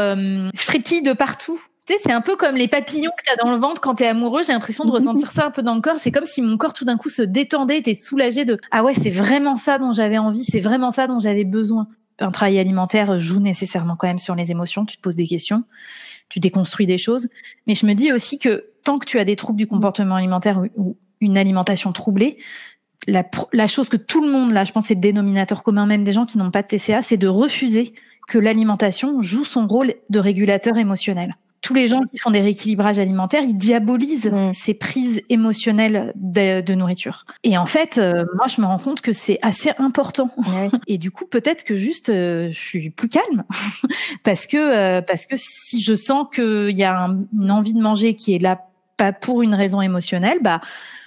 [0.53, 1.59] frétille de partout
[1.97, 4.07] c'est un peu comme les papillons que tu as dans le ventre quand tu es
[4.07, 4.43] amoureux.
[4.43, 5.97] J'ai l'impression de ressentir ça un peu dans le corps.
[5.97, 8.93] C'est comme si mon corps tout d'un coup se détendait, t'es soulagé de ah ouais,
[8.93, 11.87] c'est vraiment ça dont j'avais envie, c'est vraiment ça dont j'avais besoin.
[12.19, 14.85] Un travail alimentaire joue nécessairement quand même sur les émotions.
[14.85, 15.63] Tu te poses des questions,
[16.27, 17.29] tu déconstruis des choses.
[17.65, 20.61] Mais je me dis aussi que tant que tu as des troubles du comportement alimentaire
[20.75, 22.37] ou une alimentation troublée,
[23.07, 23.23] la,
[23.53, 26.13] la chose que tout le monde, là, je pense, c'est le dénominateur commun même des
[26.13, 27.93] gens qui n'ont pas de TCA, c'est de refuser
[28.27, 32.99] que l'alimentation joue son rôle de régulateur émotionnel tous les gens qui font des rééquilibrages
[32.99, 34.53] alimentaires, ils diabolisent mm.
[34.53, 37.25] ces prises émotionnelles de, nourriture.
[37.43, 40.29] Et en fait, euh, moi, je me rends compte que c'est assez important.
[40.87, 43.43] Et du coup, peut-être que juste, euh, je suis plus calme
[44.23, 48.15] parce que euh, parce que si je sens qu'il y a une envie de manger
[48.15, 48.61] qui est là
[48.97, 50.61] pas pour une raison émotionnelle, bah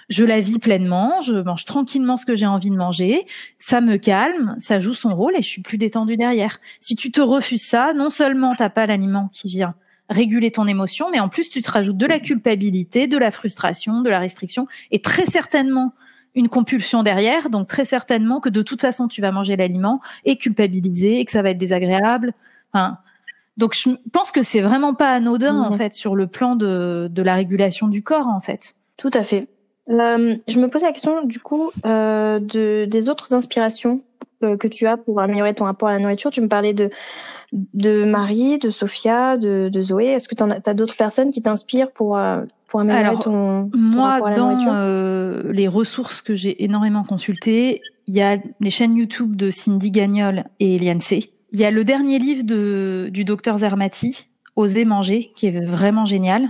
[0.09, 3.25] je la vis pleinement, je mange tranquillement ce que j'ai envie de manger,
[3.57, 6.59] ça me calme, ça joue son rôle et je suis plus détendue derrière.
[6.81, 9.75] Si tu te refuses ça, non seulement t'as pas l'aliment qui vient
[10.09, 14.01] réguler ton émotion, mais en plus tu te rajoutes de la culpabilité, de la frustration,
[14.01, 15.93] de la restriction et très certainement
[16.35, 20.37] une compulsion derrière, donc très certainement que de toute façon tu vas manger l'aliment et
[20.37, 22.33] culpabiliser et que ça va être désagréable.
[22.73, 22.97] Enfin,
[23.57, 27.21] donc je pense que c'est vraiment pas anodin en fait sur le plan de, de
[27.21, 28.75] la régulation du corps en fait.
[28.97, 29.47] Tout à fait.
[29.89, 34.01] Euh, je me posais la question du coup euh, de, des autres inspirations
[34.57, 36.31] que tu as pour améliorer ton rapport à la nourriture.
[36.31, 36.89] Tu me parlais de
[37.51, 40.05] de Marie, de Sophia, de, de Zoé.
[40.05, 44.27] Est-ce que tu as d'autres personnes qui t'inspirent pour euh, pour améliorer ton, moi, rapport
[44.27, 44.71] à la dans nourriture?
[44.73, 49.91] euh, les ressources que j'ai énormément consultées, il y a les chaînes YouTube de Cindy
[49.91, 51.31] Gagnol et Eliane C.
[51.51, 56.05] Il y a le dernier livre de, du docteur Zermati, Oser manger, qui est vraiment
[56.05, 56.49] génial.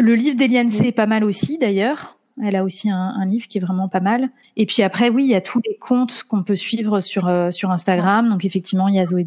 [0.00, 2.18] Le livre d'Eliane C est pas mal aussi, d'ailleurs.
[2.42, 4.28] Elle a aussi un, un, livre qui est vraiment pas mal.
[4.56, 7.50] Et puis après, oui, il y a tous les comptes qu'on peut suivre sur euh,
[7.50, 8.28] sur Instagram.
[8.28, 9.24] Donc effectivement, il y a Zoé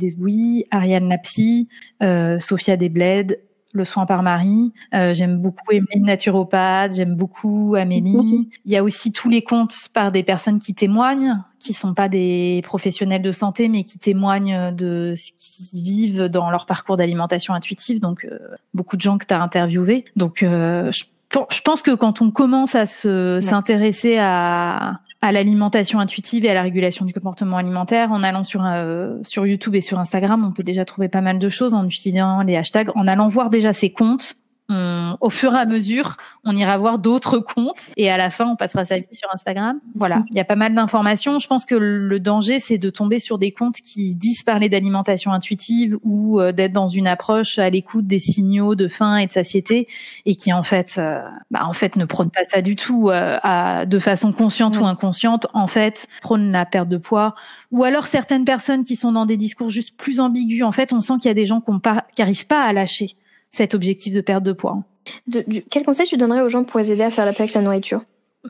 [0.71, 1.67] Ariane Lapsy,
[2.01, 3.39] euh, Sophia Desbled,
[3.75, 4.73] le soin par Marie.
[4.93, 8.49] Euh, j'aime beaucoup Emeline Naturopathe, j'aime beaucoup Amélie.
[8.65, 12.07] Il y a aussi tous les comptes par des personnes qui témoignent, qui sont pas
[12.07, 17.53] des professionnels de santé, mais qui témoignent de ce qu'ils vivent dans leur parcours d'alimentation
[17.53, 17.99] intuitive.
[17.99, 18.39] Donc euh,
[18.73, 20.05] beaucoup de gens que tu as interviewés.
[20.15, 21.03] Donc euh, je,
[21.51, 26.53] je pense que quand on commence à se s'intéresser à à l'alimentation intuitive et à
[26.53, 28.11] la régulation du comportement alimentaire.
[28.11, 31.39] En allant sur euh, sur YouTube et sur Instagram, on peut déjà trouver pas mal
[31.39, 34.35] de choses en utilisant les hashtags, en allant voir déjà ses comptes
[34.69, 38.47] on, au fur et à mesure, on ira voir d'autres comptes et à la fin,
[38.47, 39.79] on passera sa vie sur Instagram.
[39.95, 41.39] Voilà, il y a pas mal d'informations.
[41.39, 45.31] Je pense que le danger, c'est de tomber sur des comptes qui disent parler d'alimentation
[45.31, 49.31] intuitive ou euh, d'être dans une approche à l'écoute des signaux de faim et de
[49.31, 49.87] satiété
[50.25, 53.37] et qui en fait, euh, bah, en fait, ne prônent pas ça du tout euh,
[53.43, 55.47] à, de façon consciente ou inconsciente.
[55.53, 57.35] En fait, prônent la perte de poids
[57.71, 60.63] ou alors certaines personnes qui sont dans des discours juste plus ambigus.
[60.63, 61.71] En fait, on sent qu'il y a des gens qui
[62.19, 63.15] n'arrivent pas à lâcher
[63.51, 64.83] cet objectif de perte de poids.
[65.27, 67.43] De, du, quel conseil tu donnerais aux gens pour les aider à faire la paix
[67.43, 68.01] avec la nourriture?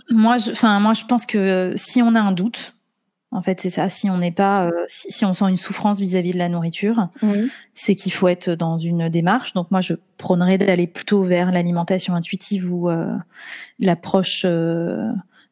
[0.10, 2.76] Moi, enfin, moi, je pense que si on a un doute,
[3.32, 3.90] en fait, c'est ça.
[3.90, 7.10] Si on n'est pas, euh, si, si, on sent une souffrance vis-à-vis de la nourriture,
[7.22, 7.34] mmh.
[7.74, 9.54] c'est qu'il faut être dans une démarche.
[9.54, 13.14] Donc moi, je prônerais d'aller plutôt vers l'alimentation intuitive ou euh,
[13.80, 15.12] l'approche euh,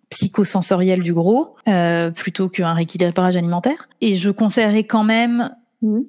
[0.09, 3.89] psychosensorielle du gros, euh, plutôt qu'un rééquilibrage alimentaire.
[3.99, 5.99] Et je conseillerais quand même, mmh.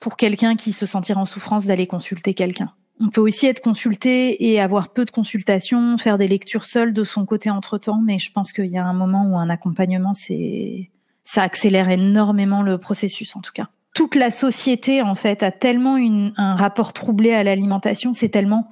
[0.00, 2.72] Pour quelqu'un qui se sentira en souffrance, d'aller consulter quelqu'un.
[3.00, 7.04] On peut aussi être consulté et avoir peu de consultations, faire des lectures seules de
[7.04, 10.14] son côté entre temps, mais je pense qu'il y a un moment où un accompagnement,
[10.14, 10.90] c'est,
[11.24, 13.68] ça accélère énormément le processus, en tout cas.
[13.94, 15.96] Toute la société, en fait, a tellement
[16.36, 18.68] un rapport troublé à l'alimentation, c'est tellement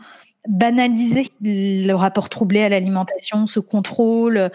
[0.48, 4.50] banalisé le rapport troublé à l'alimentation, ce contrôle,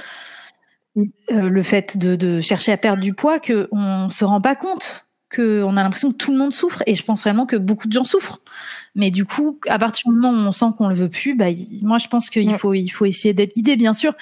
[0.97, 5.07] euh, le fait de, de, chercher à perdre du poids, qu'on se rend pas compte
[5.33, 7.93] qu'on a l'impression que tout le monde souffre et je pense vraiment que beaucoup de
[7.93, 8.39] gens souffrent.
[8.95, 11.45] Mais du coup, à partir du moment où on sent qu'on le veut plus, bah,
[11.81, 12.57] moi je pense qu'il ouais.
[12.57, 13.77] faut il faut essayer d'être guidé.
[13.77, 14.13] Bien sûr,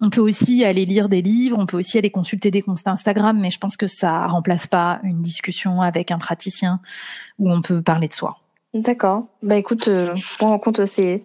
[0.00, 3.38] on peut aussi aller lire des livres, on peut aussi aller consulter des comptes Instagram,
[3.40, 6.80] mais je pense que ça remplace pas une discussion avec un praticien
[7.38, 8.38] où on peut parler de soi.
[8.74, 9.26] D'accord.
[9.42, 11.24] Bah écoute, euh, on rend compte ces